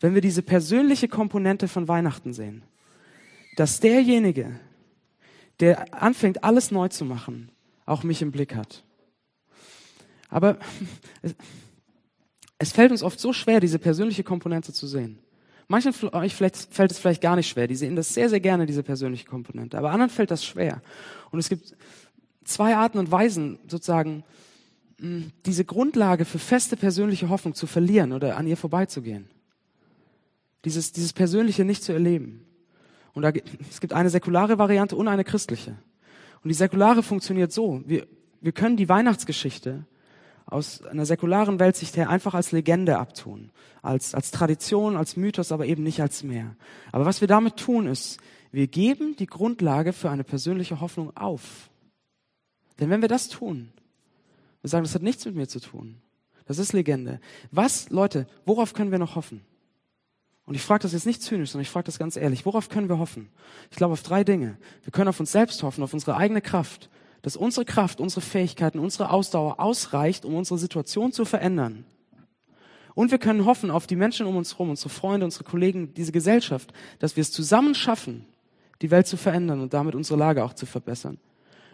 wenn 0.00 0.14
wir 0.14 0.20
diese 0.20 0.42
persönliche 0.42 1.08
Komponente 1.08 1.68
von 1.68 1.88
Weihnachten 1.88 2.32
sehen. 2.32 2.62
Dass 3.56 3.80
derjenige, 3.80 4.58
der 5.60 5.92
anfängt, 6.00 6.44
alles 6.44 6.70
neu 6.70 6.88
zu 6.88 7.04
machen, 7.04 7.50
auch 7.86 8.04
mich 8.04 8.22
im 8.22 8.30
Blick 8.30 8.54
hat. 8.54 8.84
Aber 10.28 10.58
es 12.58 12.72
fällt 12.72 12.92
uns 12.92 13.02
oft 13.02 13.18
so 13.18 13.32
schwer, 13.32 13.60
diese 13.60 13.78
persönliche 13.78 14.22
Komponente 14.22 14.72
zu 14.72 14.86
sehen. 14.86 15.18
Manchen 15.70 15.92
von 15.92 16.14
euch 16.14 16.34
fällt 16.34 16.56
es 16.90 16.98
vielleicht 16.98 17.20
gar 17.20 17.36
nicht 17.36 17.48
schwer. 17.48 17.66
Die 17.66 17.76
sehen 17.76 17.94
das 17.94 18.14
sehr, 18.14 18.30
sehr 18.30 18.40
gerne, 18.40 18.64
diese 18.64 18.82
persönliche 18.82 19.26
Komponente. 19.26 19.76
Aber 19.76 19.90
anderen 19.90 20.10
fällt 20.10 20.30
das 20.30 20.42
schwer. 20.42 20.80
Und 21.30 21.40
es 21.40 21.50
gibt 21.50 21.76
zwei 22.48 22.76
Arten 22.76 22.98
und 22.98 23.10
Weisen 23.10 23.58
sozusagen 23.68 24.24
diese 25.46 25.64
Grundlage 25.64 26.24
für 26.24 26.38
feste 26.38 26.76
persönliche 26.76 27.28
Hoffnung 27.28 27.54
zu 27.54 27.66
verlieren 27.66 28.12
oder 28.12 28.36
an 28.36 28.46
ihr 28.46 28.56
vorbeizugehen. 28.56 29.28
Dieses, 30.64 30.92
dieses 30.92 31.12
Persönliche 31.12 31.64
nicht 31.64 31.84
zu 31.84 31.92
erleben. 31.92 32.44
Und 33.12 33.22
da, 33.22 33.30
es 33.70 33.80
gibt 33.80 33.92
eine 33.92 34.10
säkulare 34.10 34.58
Variante 34.58 34.96
und 34.96 35.06
eine 35.06 35.22
christliche. 35.22 35.76
Und 36.42 36.48
die 36.48 36.54
säkulare 36.54 37.02
funktioniert 37.02 37.52
so. 37.52 37.80
Wir, 37.86 38.06
wir 38.40 38.52
können 38.52 38.76
die 38.76 38.88
Weihnachtsgeschichte 38.88 39.84
aus 40.46 40.82
einer 40.82 41.06
säkularen 41.06 41.60
Weltsicht 41.60 41.96
her 41.96 42.10
einfach 42.10 42.34
als 42.34 42.50
Legende 42.50 42.98
abtun. 42.98 43.50
Als, 43.82 44.14
als 44.14 44.32
Tradition, 44.32 44.96
als 44.96 45.16
Mythos, 45.16 45.52
aber 45.52 45.66
eben 45.66 45.84
nicht 45.84 46.00
als 46.00 46.24
mehr. 46.24 46.56
Aber 46.90 47.04
was 47.04 47.20
wir 47.20 47.28
damit 47.28 47.56
tun 47.56 47.86
ist, 47.86 48.18
wir 48.50 48.66
geben 48.66 49.14
die 49.16 49.26
Grundlage 49.26 49.92
für 49.92 50.10
eine 50.10 50.24
persönliche 50.24 50.80
Hoffnung 50.80 51.16
auf. 51.16 51.70
Denn 52.78 52.90
wenn 52.90 53.00
wir 53.00 53.08
das 53.08 53.28
tun, 53.28 53.72
wir 54.62 54.70
sagen, 54.70 54.84
das 54.84 54.94
hat 54.94 55.02
nichts 55.02 55.24
mit 55.24 55.34
mir 55.34 55.48
zu 55.48 55.60
tun. 55.60 56.00
Das 56.46 56.58
ist 56.58 56.72
Legende. 56.72 57.20
Was, 57.50 57.90
Leute, 57.90 58.26
worauf 58.44 58.72
können 58.72 58.90
wir 58.90 58.98
noch 58.98 59.16
hoffen? 59.16 59.42
Und 60.46 60.54
ich 60.54 60.62
frage 60.62 60.82
das 60.82 60.92
jetzt 60.92 61.04
nicht 61.04 61.22
zynisch, 61.22 61.50
sondern 61.50 61.62
ich 61.62 61.70
frage 61.70 61.84
das 61.84 61.98
ganz 61.98 62.16
ehrlich. 62.16 62.46
Worauf 62.46 62.70
können 62.70 62.88
wir 62.88 62.98
hoffen? 62.98 63.28
Ich 63.70 63.76
glaube 63.76 63.92
auf 63.92 64.02
drei 64.02 64.24
Dinge. 64.24 64.56
Wir 64.82 64.92
können 64.92 65.08
auf 65.08 65.20
uns 65.20 65.30
selbst 65.30 65.62
hoffen, 65.62 65.84
auf 65.84 65.92
unsere 65.92 66.16
eigene 66.16 66.40
Kraft. 66.40 66.88
Dass 67.20 67.36
unsere 67.36 67.66
Kraft, 67.66 68.00
unsere 68.00 68.22
Fähigkeiten, 68.22 68.78
unsere 68.78 69.10
Ausdauer 69.10 69.60
ausreicht, 69.60 70.24
um 70.24 70.34
unsere 70.34 70.58
Situation 70.58 71.12
zu 71.12 71.26
verändern. 71.26 71.84
Und 72.94 73.10
wir 73.10 73.18
können 73.18 73.44
hoffen 73.44 73.70
auf 73.70 73.86
die 73.86 73.96
Menschen 73.96 74.26
um 74.26 74.36
uns 74.36 74.54
herum, 74.54 74.70
unsere 74.70 74.88
Freunde, 74.88 75.26
unsere 75.26 75.44
Kollegen, 75.44 75.92
diese 75.94 76.12
Gesellschaft, 76.12 76.72
dass 76.98 77.16
wir 77.16 77.20
es 77.20 77.30
zusammen 77.30 77.74
schaffen, 77.74 78.24
die 78.80 78.90
Welt 78.90 79.06
zu 79.06 79.16
verändern 79.16 79.60
und 79.60 79.74
damit 79.74 79.94
unsere 79.94 80.18
Lage 80.18 80.42
auch 80.42 80.54
zu 80.54 80.64
verbessern. 80.64 81.18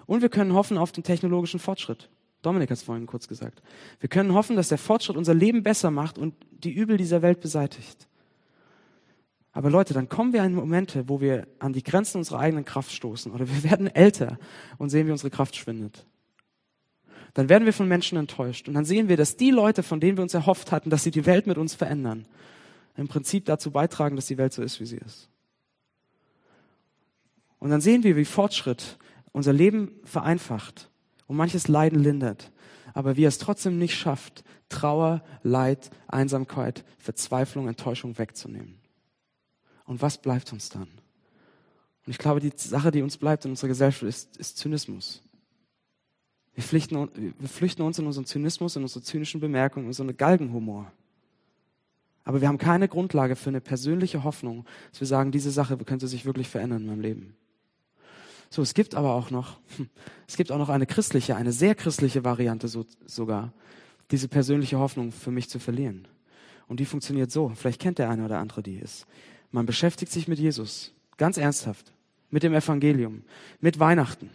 Und 0.07 0.23
wir 0.23 0.29
können 0.29 0.55
hoffen 0.55 0.79
auf 0.79 0.93
den 0.93 1.05
technologischen 1.05 1.61
Fortschritt. 1.61 2.11
Dominik 2.43 2.71
hat 2.71 2.77
es 2.77 2.83
vorhin 2.83 3.07
kurz 3.07 3.27
gesagt. 3.27 3.63
Wir 4.01 4.09
können 4.09 4.35
hoffen, 4.35 4.57
dass 4.57 4.69
der 4.69 4.79
Fortschritt 4.79 5.17
unser 5.17 5.35
Leben 5.35 5.63
besser 5.63 5.91
macht 5.91 6.19
und 6.19 6.35
die 6.51 6.73
Übel 6.73 6.97
dieser 6.97 7.23
Welt 7.23 7.41
beseitigt. 7.41 8.07
Aber 9.53 9.71
Leute, 9.71 9.95
dann 9.95 10.09
kommen 10.09 10.33
wir 10.33 10.43
an 10.43 10.53
Momente, 10.53 11.09
wo 11.09 11.21
wir 11.21 11.47
an 11.61 11.73
die 11.73 11.83
Grenzen 11.83 12.19
unserer 12.19 12.41
eigenen 12.41 12.65
Kraft 12.65 12.93
stoßen 12.93 13.33
oder 13.33 13.49
wir 13.49 13.65
werden 13.71 13.87
älter 13.87 14.39
und 14.79 14.91
sehen, 14.91 15.07
wie 15.07 15.13
unsere 15.13 15.31
Kraft 15.31 15.57
schwindet. 15.57 16.07
Dann 17.33 17.49
werden 17.49 17.65
wir 17.65 17.73
von 17.73 17.89
Menschen 17.89 18.19
enttäuscht 18.19 18.69
und 18.69 18.75
dann 18.75 18.85
sehen 18.85 19.09
wir, 19.09 19.17
dass 19.17 19.37
die 19.37 19.51
Leute, 19.51 19.83
von 19.83 20.01
denen 20.01 20.19
wir 20.19 20.23
uns 20.23 20.35
erhofft 20.35 20.71
hatten, 20.71 20.91
dass 20.91 21.03
sie 21.03 21.11
die 21.11 21.27
Welt 21.27 21.47
mit 21.47 21.59
uns 21.59 21.75
verändern, 21.75 22.27
im 22.97 23.09
Prinzip 23.09 23.45
dazu 23.47 23.71
beitragen, 23.71 24.17
dass 24.17 24.27
die 24.27 24.39
Welt 24.39 24.53
so 24.53 24.63
ist, 24.63 24.81
wie 24.81 24.87
sie 24.87 24.99
ist. 24.99 25.29
Und 27.59 27.71
dann 27.71 27.81
sehen 27.81 28.03
wir, 28.03 28.17
wie 28.17 28.25
Fortschritt 28.25 28.99
unser 29.35 29.53
Leben 29.53 29.91
vereinfacht 30.05 30.89
und 31.27 31.37
manches 31.37 31.69
Leiden 31.69 31.99
lindert, 31.99 32.53
aber 32.95 33.17
wie 33.17 33.25
er 33.25 33.29
es 33.29 33.39
trotzdem 33.39 33.79
nicht 33.79 33.97
schafft, 33.97 34.45
Trauer, 34.69 35.23
Leid, 35.43 35.91
Einsamkeit, 36.07 36.85
Verzweiflung, 36.99 37.69
Enttäuschung 37.69 38.17
wegzunehmen. 38.17 38.79
Und 39.85 40.01
was 40.01 40.19
bleibt 40.19 40.53
uns 40.53 40.71
dann? 40.71 40.89
Und 42.07 42.11
ich 42.11 42.19
glaube, 42.19 42.41
die 42.41 42.53
Sache, 42.57 42.91
die 42.91 43.03
uns 43.03 43.17
bleibt 43.17 43.45
in 43.45 43.51
unserer 43.51 43.69
Gesellschaft, 43.69 44.05
ist, 44.05 44.37
ist 44.37 44.57
Zynismus. 44.57 45.21
Wir, 46.55 46.63
flüchten, 46.63 47.09
wir 47.39 47.49
flüchten 47.49 47.83
uns 47.83 47.99
in 47.99 48.07
unseren 48.07 48.27
Zynismus, 48.27 48.77
in 48.77 48.83
unsere 48.83 49.03
zynischen 49.03 49.41
Bemerkungen, 49.41 49.91
in 49.91 50.01
einen 50.01 50.17
Galgenhumor. 50.17 50.93
Aber 52.23 52.41
wir 52.41 52.49
haben 52.49 52.59
keine 52.59 52.89
Grundlage 52.89 53.35
für 53.35 53.51
eine 53.51 53.61
persönliche 53.61 54.23
Hoffnung, 54.23 54.65
dass 54.93 55.01
wir 55.01 55.09
sagen, 55.09 55.33
diese 55.33 55.51
Sache 55.51 55.77
könnte 55.79 56.07
sich 56.07 56.25
wirklich 56.25 56.49
verändern 56.49 56.83
in 56.83 56.87
meinem 56.87 57.01
Leben. 57.01 57.37
So, 58.55 58.63
es 58.63 58.73
gibt 58.73 58.95
aber 58.95 59.15
auch 59.15 59.33
noch, 59.33 59.59
hm, 59.77 59.89
es 60.29 60.37
gibt 60.37 60.53
auch 60.53 60.59
noch 60.59 60.69
eine 60.69 60.87
christliche, 60.87 61.35
eine 61.35 61.51
sehr 61.51 61.75
christliche 61.75 62.23
Variante 62.23 62.69
so, 62.69 62.87
sogar, 63.05 63.53
diese 64.13 64.29
persönliche 64.29 64.79
Hoffnung 64.79 65.11
für 65.11 65.33
mich 65.33 65.49
zu 65.49 65.59
verlieren. 65.59 66.07
Und 66.69 66.79
die 66.79 66.85
funktioniert 66.85 67.33
so. 67.33 67.49
Vielleicht 67.57 67.81
kennt 67.81 67.99
der 67.99 68.11
eine 68.11 68.25
oder 68.25 68.39
andere 68.39 68.63
die 68.63 68.77
ist. 68.77 69.07
Man 69.51 69.67
beschäftigt 69.67 70.13
sich 70.13 70.29
mit 70.29 70.39
Jesus, 70.39 70.93
ganz 71.17 71.37
ernsthaft, 71.37 71.93
mit 72.31 72.45
dem 72.45 72.55
Evangelium, 72.55 73.23
mit 73.61 73.81
Weihnachten. 73.81 74.31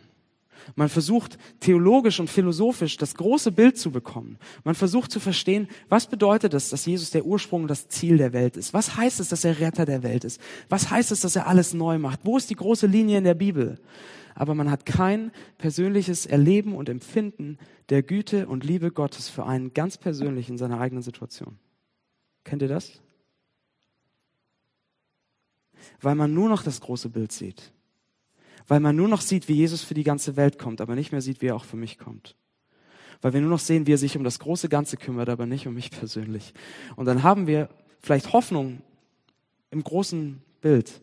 Man 0.76 0.90
versucht 0.90 1.38
theologisch 1.60 2.20
und 2.20 2.30
philosophisch 2.30 2.98
das 2.98 3.16
große 3.16 3.52
Bild 3.52 3.78
zu 3.78 3.92
bekommen. 3.92 4.38
Man 4.64 4.76
versucht 4.76 5.12
zu 5.12 5.20
verstehen, 5.20 5.68
was 5.88 6.08
bedeutet 6.08 6.54
es, 6.54 6.70
dass 6.70 6.86
Jesus 6.86 7.12
der 7.12 7.26
Ursprung 7.26 7.64
und 7.64 7.68
das 7.68 7.88
Ziel 7.88 8.18
der 8.18 8.34
Welt 8.34 8.58
ist? 8.58 8.74
Was 8.74 8.96
heißt 8.96 9.20
es, 9.20 9.30
dass 9.30 9.44
er 9.44 9.60
Retter 9.60 9.86
der 9.86 10.04
Welt 10.04 10.24
ist? 10.24 10.42
Was 10.70 10.90
heißt 10.90 11.12
es, 11.12 11.22
dass 11.22 11.36
er 11.36 11.48
alles 11.48 11.74
neu 11.74 11.98
macht? 11.98 12.22
Wo 12.24 12.38
ist 12.38 12.50
die 12.50 12.56
große 12.56 12.88
Linie 12.88 13.18
in 13.18 13.24
der 13.24 13.34
Bibel? 13.34 13.80
Aber 14.36 14.56
man 14.56 14.72
hat 14.72 14.86
kein 14.86 15.32
persönliches 15.58 16.26
Erleben 16.26 16.76
und 16.76 16.88
Empfinden 16.88 17.58
der 17.90 18.04
Güte 18.04 18.48
und 18.48 18.64
Liebe 18.64 18.92
Gottes 18.92 19.28
für 19.28 19.46
einen 19.46 19.74
ganz 19.74 19.98
persönlich 19.98 20.50
in 20.50 20.58
seiner 20.58 20.80
eigenen 20.80 21.04
Situation. 21.04 21.58
Kennt 22.44 22.62
ihr 22.62 22.68
das? 22.68 23.02
Weil 26.02 26.16
man 26.16 26.34
nur 26.34 26.50
noch 26.50 26.64
das 26.64 26.80
große 26.82 27.10
Bild 27.10 27.32
sieht 27.32 27.74
weil 28.70 28.80
man 28.80 28.96
nur 28.96 29.08
noch 29.08 29.22
sieht, 29.22 29.48
wie 29.48 29.56
Jesus 29.56 29.82
für 29.82 29.96
die 29.96 30.04
ganze 30.04 30.36
Welt 30.36 30.60
kommt, 30.60 30.80
aber 30.80 30.96
nicht 30.96 31.12
mehr 31.12 31.22
sieht, 31.22 31.42
wie 31.42 31.48
er 31.48 31.56
auch 31.56 31.66
für 31.66 31.76
mich 31.76 31.98
kommt. 31.98 32.36
Weil 33.20 33.34
wir 33.34 33.42
nur 33.42 33.50
noch 33.50 33.60
sehen, 33.60 33.88
wie 33.88 33.94
er 33.94 33.98
sich 33.98 34.16
um 34.16 34.24
das 34.24 34.38
große 34.38 34.70
Ganze 34.70 34.96
kümmert, 34.96 35.28
aber 35.28 35.48
nicht 35.48 35.66
um 35.68 35.74
mich 35.74 35.90
persönlich. 35.90 36.54
Und 36.96 37.06
dann 37.06 37.24
haben 37.24 37.48
wir 37.48 37.68
vielleicht 38.00 38.32
Hoffnung 38.32 38.82
im 39.72 39.84
großen 39.84 40.44
Bild, 40.62 41.02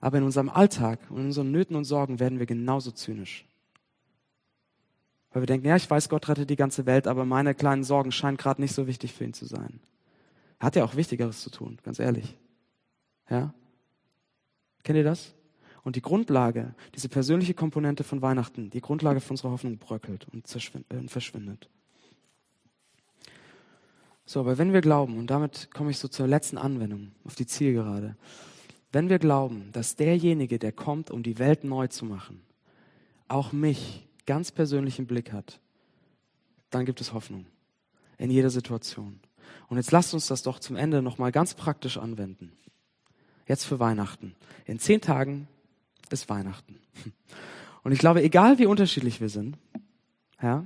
aber 0.00 0.18
in 0.18 0.24
unserem 0.24 0.48
Alltag 0.48 1.00
und 1.10 1.18
in 1.18 1.26
unseren 1.26 1.50
Nöten 1.50 1.74
und 1.74 1.84
Sorgen 1.84 2.20
werden 2.20 2.38
wir 2.38 2.46
genauso 2.46 2.92
zynisch. 2.92 3.44
Weil 5.32 5.42
wir 5.42 5.46
denken, 5.46 5.66
ja, 5.66 5.74
ich 5.74 5.90
weiß, 5.90 6.08
Gott 6.08 6.28
rettet 6.28 6.48
die 6.48 6.56
ganze 6.56 6.86
Welt, 6.86 7.08
aber 7.08 7.24
meine 7.24 7.52
kleinen 7.52 7.82
Sorgen 7.82 8.12
scheinen 8.12 8.36
gerade 8.36 8.60
nicht 8.60 8.74
so 8.74 8.86
wichtig 8.86 9.12
für 9.12 9.24
ihn 9.24 9.34
zu 9.34 9.44
sein. 9.44 9.80
Er 10.60 10.66
hat 10.66 10.76
ja 10.76 10.84
auch 10.84 10.94
Wichtigeres 10.94 11.42
zu 11.42 11.50
tun, 11.50 11.78
ganz 11.82 11.98
ehrlich. 11.98 12.38
Ja? 13.28 13.52
Kennt 14.84 14.96
ihr 14.96 15.04
das? 15.04 15.34
Und 15.88 15.96
die 15.96 16.02
Grundlage, 16.02 16.74
diese 16.94 17.08
persönliche 17.08 17.54
Komponente 17.54 18.04
von 18.04 18.20
Weihnachten, 18.20 18.68
die 18.68 18.82
Grundlage 18.82 19.20
von 19.20 19.30
unserer 19.30 19.52
Hoffnung 19.52 19.78
bröckelt 19.78 20.26
und 20.30 20.44
äh, 20.54 21.08
verschwindet. 21.08 21.70
So, 24.26 24.40
aber 24.40 24.58
wenn 24.58 24.74
wir 24.74 24.82
glauben, 24.82 25.16
und 25.16 25.28
damit 25.28 25.70
komme 25.72 25.90
ich 25.90 25.96
so 25.96 26.06
zur 26.06 26.26
letzten 26.26 26.58
Anwendung, 26.58 27.12
auf 27.24 27.36
die 27.36 27.46
Zielgerade, 27.46 28.16
wenn 28.92 29.08
wir 29.08 29.18
glauben, 29.18 29.70
dass 29.72 29.96
derjenige, 29.96 30.58
der 30.58 30.72
kommt, 30.72 31.10
um 31.10 31.22
die 31.22 31.38
Welt 31.38 31.64
neu 31.64 31.86
zu 31.86 32.04
machen, 32.04 32.42
auch 33.26 33.52
mich 33.52 34.06
ganz 34.26 34.52
persönlich 34.52 34.98
im 34.98 35.06
Blick 35.06 35.32
hat, 35.32 35.58
dann 36.68 36.84
gibt 36.84 37.00
es 37.00 37.14
Hoffnung 37.14 37.46
in 38.18 38.30
jeder 38.30 38.50
Situation. 38.50 39.20
Und 39.68 39.78
jetzt 39.78 39.90
lasst 39.90 40.12
uns 40.12 40.26
das 40.26 40.42
doch 40.42 40.58
zum 40.58 40.76
Ende 40.76 41.00
nochmal 41.00 41.32
ganz 41.32 41.54
praktisch 41.54 41.96
anwenden. 41.96 42.52
Jetzt 43.46 43.64
für 43.64 43.80
Weihnachten. 43.80 44.34
In 44.66 44.78
zehn 44.78 45.00
Tagen 45.00 45.48
ist 46.12 46.28
Weihnachten. 46.28 46.76
Und 47.84 47.92
ich 47.92 47.98
glaube, 47.98 48.22
egal 48.22 48.58
wie 48.58 48.66
unterschiedlich 48.66 49.20
wir 49.20 49.28
sind, 49.28 49.56
Ja? 50.42 50.64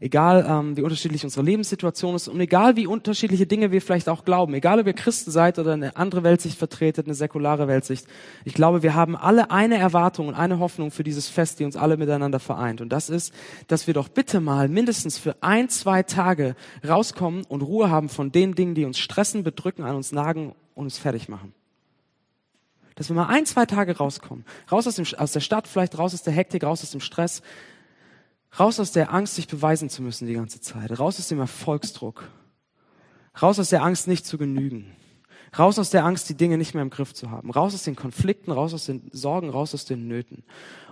Egal, 0.00 0.44
ähm, 0.48 0.76
wie 0.76 0.82
unterschiedlich 0.82 1.22
unsere 1.22 1.44
Lebenssituation 1.44 2.16
ist 2.16 2.26
und 2.26 2.40
egal, 2.40 2.74
wie 2.74 2.86
unterschiedliche 2.86 3.46
Dinge 3.46 3.70
wir 3.70 3.80
vielleicht 3.80 4.08
auch 4.08 4.24
glauben, 4.24 4.52
egal, 4.54 4.80
ob 4.80 4.86
ihr 4.88 4.92
Christen 4.92 5.30
seid 5.30 5.58
oder 5.58 5.74
eine 5.74 5.96
andere 5.96 6.24
Weltsicht 6.24 6.58
vertretet, 6.58 7.06
eine 7.06 7.14
säkulare 7.14 7.68
Weltsicht. 7.68 8.06
Ich 8.44 8.54
glaube, 8.54 8.82
wir 8.82 8.94
haben 8.94 9.14
alle 9.14 9.52
eine 9.52 9.76
Erwartung 9.76 10.26
und 10.26 10.34
eine 10.34 10.58
Hoffnung 10.58 10.90
für 10.90 11.04
dieses 11.04 11.28
Fest, 11.28 11.60
die 11.60 11.64
uns 11.64 11.76
alle 11.76 11.96
miteinander 11.96 12.40
vereint. 12.40 12.80
Und 12.80 12.88
das 12.88 13.08
ist, 13.08 13.32
dass 13.68 13.86
wir 13.86 13.94
doch 13.94 14.08
bitte 14.08 14.40
mal 14.40 14.68
mindestens 14.68 15.16
für 15.16 15.36
ein, 15.42 15.68
zwei 15.68 16.02
Tage 16.02 16.56
rauskommen 16.86 17.44
und 17.44 17.62
Ruhe 17.62 17.88
haben 17.88 18.08
von 18.08 18.32
den 18.32 18.56
Dingen, 18.56 18.74
die 18.74 18.84
uns 18.84 18.98
stressen, 18.98 19.44
bedrücken, 19.44 19.84
an 19.84 19.94
uns 19.94 20.10
nagen 20.10 20.54
und 20.74 20.84
uns 20.86 20.98
fertig 20.98 21.28
machen. 21.28 21.54
Dass 22.94 23.08
wir 23.08 23.16
mal 23.16 23.26
ein, 23.26 23.46
zwei 23.46 23.66
Tage 23.66 23.96
rauskommen. 23.96 24.44
Raus 24.70 24.86
aus, 24.86 24.96
dem, 24.96 25.06
aus 25.18 25.32
der 25.32 25.40
Stadt, 25.40 25.66
vielleicht 25.66 25.98
raus 25.98 26.14
aus 26.14 26.22
der 26.22 26.32
Hektik, 26.32 26.64
raus 26.64 26.82
aus 26.82 26.92
dem 26.92 27.00
Stress, 27.00 27.42
Raus 28.58 28.78
aus 28.78 28.92
der 28.92 29.12
Angst, 29.12 29.34
sich 29.34 29.48
beweisen 29.48 29.88
zu 29.88 30.02
müssen 30.02 30.26
die 30.26 30.34
ganze 30.34 30.60
Zeit. 30.60 30.98
Raus 30.98 31.18
aus 31.18 31.28
dem 31.28 31.40
Erfolgsdruck. 31.40 32.28
Raus 33.40 33.58
aus 33.58 33.70
der 33.70 33.82
Angst, 33.82 34.06
nicht 34.06 34.24
zu 34.26 34.38
genügen. 34.38 34.92
Raus 35.58 35.78
aus 35.78 35.90
der 35.90 36.04
Angst, 36.04 36.28
die 36.28 36.36
Dinge 36.36 36.56
nicht 36.56 36.74
mehr 36.74 36.82
im 36.82 36.90
Griff 36.90 37.14
zu 37.14 37.30
haben. 37.30 37.50
Raus 37.50 37.74
aus 37.74 37.82
den 37.82 37.96
Konflikten, 37.96 38.52
raus 38.52 38.72
aus 38.72 38.86
den 38.86 39.08
Sorgen, 39.12 39.50
raus 39.50 39.74
aus 39.74 39.84
den 39.84 40.06
Nöten. 40.06 40.44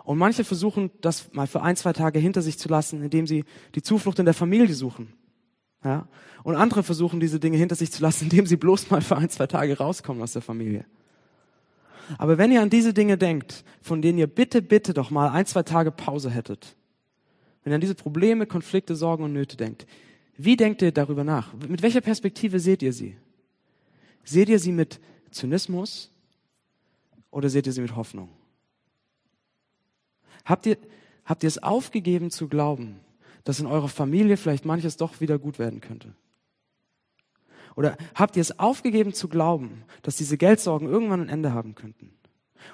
Und 0.02 0.18
manche 0.18 0.42
versuchen, 0.42 0.90
das 1.00 1.32
mal 1.32 1.46
für 1.46 1.62
ein, 1.62 1.76
zwei 1.76 1.92
Tage 1.92 2.18
hinter 2.18 2.42
sich 2.42 2.58
zu 2.58 2.68
lassen, 2.68 3.02
indem 3.02 3.28
sie 3.28 3.44
die 3.76 3.82
Zuflucht 3.82 4.18
in 4.18 4.24
der 4.24 4.34
Familie 4.34 4.74
suchen. 4.74 5.12
Ja? 5.84 6.08
Und 6.42 6.56
andere 6.56 6.82
versuchen, 6.82 7.20
diese 7.20 7.38
Dinge 7.38 7.58
hinter 7.58 7.76
sich 7.76 7.92
zu 7.92 8.02
lassen, 8.02 8.24
indem 8.24 8.46
sie 8.46 8.56
bloß 8.56 8.90
mal 8.90 9.02
für 9.02 9.16
ein, 9.16 9.30
zwei 9.30 9.46
Tage 9.46 9.78
rauskommen 9.78 10.20
aus 10.22 10.32
der 10.32 10.42
Familie. 10.42 10.84
Aber 12.18 12.38
wenn 12.38 12.52
ihr 12.52 12.62
an 12.62 12.70
diese 12.70 12.94
Dinge 12.94 13.18
denkt, 13.18 13.64
von 13.80 14.02
denen 14.02 14.18
ihr 14.18 14.26
bitte, 14.26 14.62
bitte 14.62 14.94
doch 14.94 15.10
mal 15.10 15.28
ein, 15.28 15.46
zwei 15.46 15.62
Tage 15.62 15.90
Pause 15.90 16.30
hättet, 16.30 16.76
wenn 17.62 17.72
ihr 17.72 17.76
an 17.76 17.80
diese 17.80 17.94
Probleme, 17.94 18.46
Konflikte, 18.46 18.96
Sorgen 18.96 19.24
und 19.24 19.32
Nöte 19.32 19.56
denkt, 19.56 19.86
wie 20.36 20.56
denkt 20.56 20.82
ihr 20.82 20.92
darüber 20.92 21.24
nach? 21.24 21.52
Mit 21.68 21.82
welcher 21.82 22.00
Perspektive 22.00 22.58
seht 22.58 22.82
ihr 22.82 22.92
sie? 22.92 23.16
Seht 24.24 24.48
ihr 24.48 24.58
sie 24.58 24.72
mit 24.72 25.00
Zynismus 25.30 26.10
oder 27.30 27.48
seht 27.48 27.66
ihr 27.66 27.72
sie 27.72 27.82
mit 27.82 27.96
Hoffnung? 27.96 28.28
Habt 30.44 30.66
ihr, 30.66 30.76
habt 31.24 31.42
ihr 31.42 31.48
es 31.48 31.62
aufgegeben 31.62 32.30
zu 32.30 32.48
glauben, 32.48 33.00
dass 33.44 33.60
in 33.60 33.66
eurer 33.66 33.88
Familie 33.88 34.36
vielleicht 34.36 34.64
manches 34.64 34.96
doch 34.96 35.20
wieder 35.20 35.38
gut 35.38 35.58
werden 35.58 35.80
könnte? 35.80 36.14
Oder 37.76 37.96
habt 38.14 38.36
ihr 38.36 38.42
es 38.42 38.58
aufgegeben 38.58 39.14
zu 39.14 39.28
glauben, 39.28 39.84
dass 40.02 40.16
diese 40.16 40.36
Geldsorgen 40.36 40.88
irgendwann 40.88 41.22
ein 41.22 41.28
Ende 41.28 41.52
haben 41.52 41.74
könnten? 41.74 42.12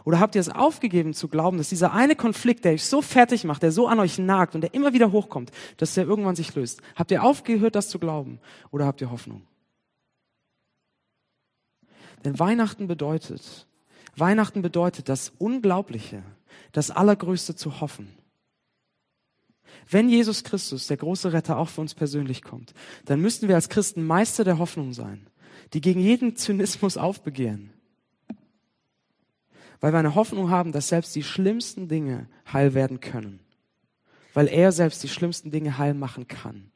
Oder 0.04 0.20
habt 0.20 0.34
ihr 0.34 0.40
es 0.40 0.48
aufgegeben 0.48 1.14
zu 1.14 1.28
glauben, 1.28 1.58
dass 1.58 1.70
dieser 1.70 1.92
eine 1.92 2.16
Konflikt, 2.16 2.64
der 2.64 2.72
euch 2.72 2.84
so 2.84 3.02
fertig 3.02 3.44
macht, 3.44 3.62
der 3.62 3.72
so 3.72 3.88
an 3.88 4.00
euch 4.00 4.18
nagt 4.18 4.54
und 4.54 4.61
der 4.61 4.74
immer 4.74 4.92
wieder 4.92 5.12
hochkommt, 5.12 5.50
dass 5.76 5.94
der 5.94 6.04
irgendwann 6.04 6.37
sich 6.37 6.54
löst? 6.54 6.82
Habt 6.94 7.11
ihr 7.11 7.22
aufgehört, 7.22 7.74
das 7.74 7.88
zu 7.88 7.98
glauben? 7.98 8.40
Oder 8.70 8.87
habt 8.87 9.00
ihr 9.00 9.11
Hoffnung? 9.11 9.42
Denn 12.24 12.38
Weihnachten 12.38 12.87
bedeutet, 12.87 13.66
Weihnachten 14.16 14.62
bedeutet 14.62 15.08
das 15.08 15.32
Unglaubliche, 15.38 16.22
das 16.72 16.90
Allergrößte 16.90 17.54
zu 17.54 17.80
hoffen. 17.80 18.08
Wenn 19.90 20.09
Jesus 20.09 20.44
Christus, 20.44 20.87
der 20.87 20.96
große 20.96 21.33
Retter, 21.33 21.59
auch 21.59 21.68
für 21.68 21.81
uns 21.81 21.94
persönlich 21.94 22.42
kommt, 22.42 22.74
dann 23.04 23.20
müssten 23.20 23.48
wir 23.48 23.54
als 23.54 23.68
Christen 23.68 24.07
Meister 24.07 24.44
der 24.44 24.59
Hoffnung 24.59 24.92
sein, 24.92 25.28
die 25.72 25.81
gegen 25.81 26.00
jeden 26.00 26.37
Zynismus 26.37 26.96
aufbegehren, 26.96 27.72
weil 29.81 29.92
wir 29.92 29.98
eine 29.98 30.14
Hoffnung 30.14 30.50
haben, 30.50 30.72
dass 30.72 30.88
selbst 30.88 31.14
die 31.14 31.22
schlimmsten 31.22 31.88
Dinge 31.88 32.28
heil 32.52 32.74
werden 32.74 33.00
können. 33.00 33.40
Weil 34.35 34.48
er 34.48 34.72
selbst 34.72 35.02
die 35.02 35.09
schlimmsten 35.09 35.50
Dinge 35.50 35.78
heil 35.78 35.94
machen 35.94 36.28
kann. 36.28 36.70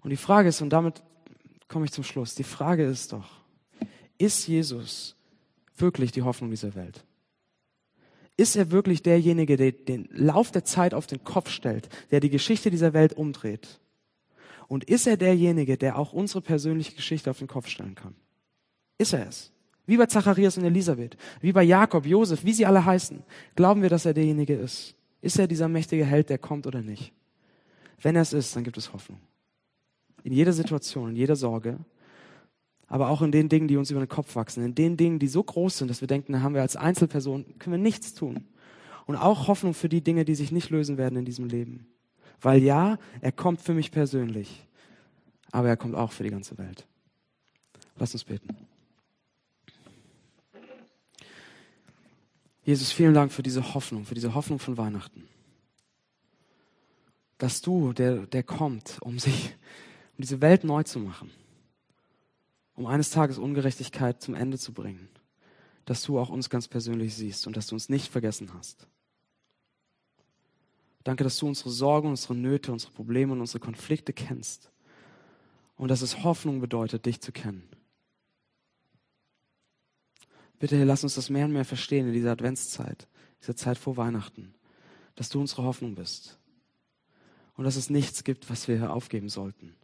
Und 0.00 0.10
die 0.10 0.16
Frage 0.16 0.50
ist, 0.50 0.60
und 0.62 0.70
damit 0.70 1.02
komme 1.66 1.86
ich 1.86 1.92
zum 1.92 2.04
Schluss, 2.04 2.34
die 2.34 2.44
Frage 2.44 2.84
ist 2.84 3.12
doch, 3.12 3.42
ist 4.18 4.46
Jesus 4.46 5.16
wirklich 5.76 6.12
die 6.12 6.22
Hoffnung 6.22 6.50
dieser 6.50 6.74
Welt? 6.74 7.05
Ist 8.36 8.56
er 8.56 8.70
wirklich 8.70 9.02
derjenige, 9.02 9.56
der 9.56 9.72
den 9.72 10.08
Lauf 10.12 10.50
der 10.50 10.64
Zeit 10.64 10.92
auf 10.92 11.06
den 11.06 11.24
Kopf 11.24 11.50
stellt, 11.50 11.88
der 12.10 12.20
die 12.20 12.30
Geschichte 12.30 12.70
dieser 12.70 12.92
Welt 12.92 13.14
umdreht? 13.14 13.80
Und 14.68 14.84
ist 14.84 15.06
er 15.06 15.16
derjenige, 15.16 15.78
der 15.78 15.98
auch 15.98 16.12
unsere 16.12 16.42
persönliche 16.42 16.94
Geschichte 16.94 17.30
auf 17.30 17.38
den 17.38 17.48
Kopf 17.48 17.68
stellen 17.68 17.94
kann? 17.94 18.14
Ist 18.98 19.12
er 19.12 19.28
es? 19.28 19.52
Wie 19.86 19.96
bei 19.96 20.06
Zacharias 20.06 20.58
und 20.58 20.64
Elisabeth, 20.64 21.16
wie 21.40 21.52
bei 21.52 21.62
Jakob, 21.62 22.04
Josef, 22.04 22.44
wie 22.44 22.52
sie 22.52 22.66
alle 22.66 22.84
heißen, 22.84 23.22
glauben 23.54 23.82
wir, 23.82 23.88
dass 23.88 24.04
er 24.04 24.14
derjenige 24.14 24.54
ist. 24.54 24.96
Ist 25.22 25.38
er 25.38 25.46
dieser 25.46 25.68
mächtige 25.68 26.04
Held, 26.04 26.28
der 26.28 26.38
kommt 26.38 26.66
oder 26.66 26.82
nicht? 26.82 27.12
Wenn 28.02 28.16
er 28.16 28.22
es 28.22 28.32
ist, 28.32 28.54
dann 28.54 28.64
gibt 28.64 28.76
es 28.76 28.92
Hoffnung. 28.92 29.20
In 30.24 30.32
jeder 30.32 30.52
Situation, 30.52 31.10
in 31.10 31.16
jeder 31.16 31.36
Sorge, 31.36 31.78
aber 32.88 33.08
auch 33.08 33.22
in 33.22 33.32
den 33.32 33.48
Dingen, 33.48 33.68
die 33.68 33.76
uns 33.76 33.90
über 33.90 34.00
den 34.00 34.08
Kopf 34.08 34.36
wachsen, 34.36 34.64
in 34.64 34.74
den 34.74 34.96
Dingen, 34.96 35.18
die 35.18 35.28
so 35.28 35.42
groß 35.42 35.78
sind, 35.78 35.88
dass 35.88 36.00
wir 36.00 36.08
denken, 36.08 36.32
da 36.32 36.40
haben 36.40 36.54
wir 36.54 36.62
als 36.62 36.76
Einzelperson, 36.76 37.58
können 37.58 37.72
wir 37.72 37.82
nichts 37.82 38.14
tun. 38.14 38.44
Und 39.06 39.16
auch 39.16 39.48
Hoffnung 39.48 39.74
für 39.74 39.88
die 39.88 40.02
Dinge, 40.02 40.24
die 40.24 40.34
sich 40.34 40.52
nicht 40.52 40.70
lösen 40.70 40.98
werden 40.98 41.18
in 41.18 41.24
diesem 41.24 41.46
Leben. 41.46 41.86
Weil 42.40 42.62
ja, 42.62 42.98
er 43.20 43.32
kommt 43.32 43.60
für 43.60 43.74
mich 43.74 43.90
persönlich, 43.90 44.66
aber 45.52 45.68
er 45.68 45.76
kommt 45.76 45.94
auch 45.94 46.12
für 46.12 46.22
die 46.22 46.30
ganze 46.30 46.58
Welt. 46.58 46.86
Lass 47.98 48.12
uns 48.12 48.24
beten. 48.24 48.48
Jesus, 52.64 52.90
vielen 52.90 53.14
Dank 53.14 53.32
für 53.32 53.44
diese 53.44 53.74
Hoffnung, 53.74 54.04
für 54.04 54.14
diese 54.14 54.34
Hoffnung 54.34 54.58
von 54.58 54.76
Weihnachten. 54.76 55.28
Dass 57.38 57.62
du, 57.62 57.92
der, 57.92 58.26
der 58.26 58.42
kommt, 58.42 58.98
um 59.02 59.18
sich, 59.20 59.54
um 60.16 60.22
diese 60.22 60.40
Welt 60.40 60.64
neu 60.64 60.82
zu 60.82 60.98
machen, 60.98 61.30
um 62.76 62.86
eines 62.86 63.10
Tages 63.10 63.38
Ungerechtigkeit 63.38 64.22
zum 64.22 64.34
Ende 64.34 64.58
zu 64.58 64.72
bringen, 64.72 65.08
dass 65.86 66.02
du 66.02 66.18
auch 66.18 66.28
uns 66.28 66.50
ganz 66.50 66.68
persönlich 66.68 67.14
siehst 67.14 67.46
und 67.46 67.56
dass 67.56 67.66
du 67.66 67.74
uns 67.74 67.88
nicht 67.88 68.12
vergessen 68.12 68.52
hast. 68.54 68.86
Danke, 71.02 71.24
dass 71.24 71.38
du 71.38 71.46
unsere 71.46 71.70
Sorgen, 71.70 72.10
unsere 72.10 72.34
Nöte, 72.34 72.72
unsere 72.72 72.92
Probleme 72.92 73.32
und 73.32 73.40
unsere 73.40 73.60
Konflikte 73.60 74.12
kennst 74.12 74.70
und 75.76 75.88
dass 75.88 76.02
es 76.02 76.22
Hoffnung 76.22 76.60
bedeutet, 76.60 77.06
dich 77.06 77.20
zu 77.20 77.32
kennen. 77.32 77.68
Bitte 80.58 80.82
lass 80.84 81.02
uns 81.02 81.14
das 81.14 81.30
mehr 81.30 81.44
und 81.44 81.52
mehr 81.52 81.64
verstehen 81.64 82.08
in 82.08 82.12
dieser 82.12 82.32
Adventszeit, 82.32 83.08
dieser 83.40 83.56
Zeit 83.56 83.78
vor 83.78 83.96
Weihnachten, 83.96 84.54
dass 85.14 85.28
du 85.28 85.40
unsere 85.40 85.62
Hoffnung 85.62 85.94
bist 85.94 86.38
und 87.54 87.64
dass 87.64 87.76
es 87.76 87.88
nichts 87.88 88.24
gibt, 88.24 88.50
was 88.50 88.68
wir 88.68 88.92
aufgeben 88.92 89.28
sollten. 89.28 89.74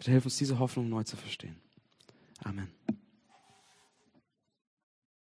Bitte 0.00 0.12
hilf 0.12 0.24
uns, 0.24 0.38
diese 0.38 0.58
Hoffnung 0.58 0.88
neu 0.88 1.02
zu 1.02 1.14
verstehen. 1.14 1.56
Amen. 2.42 2.68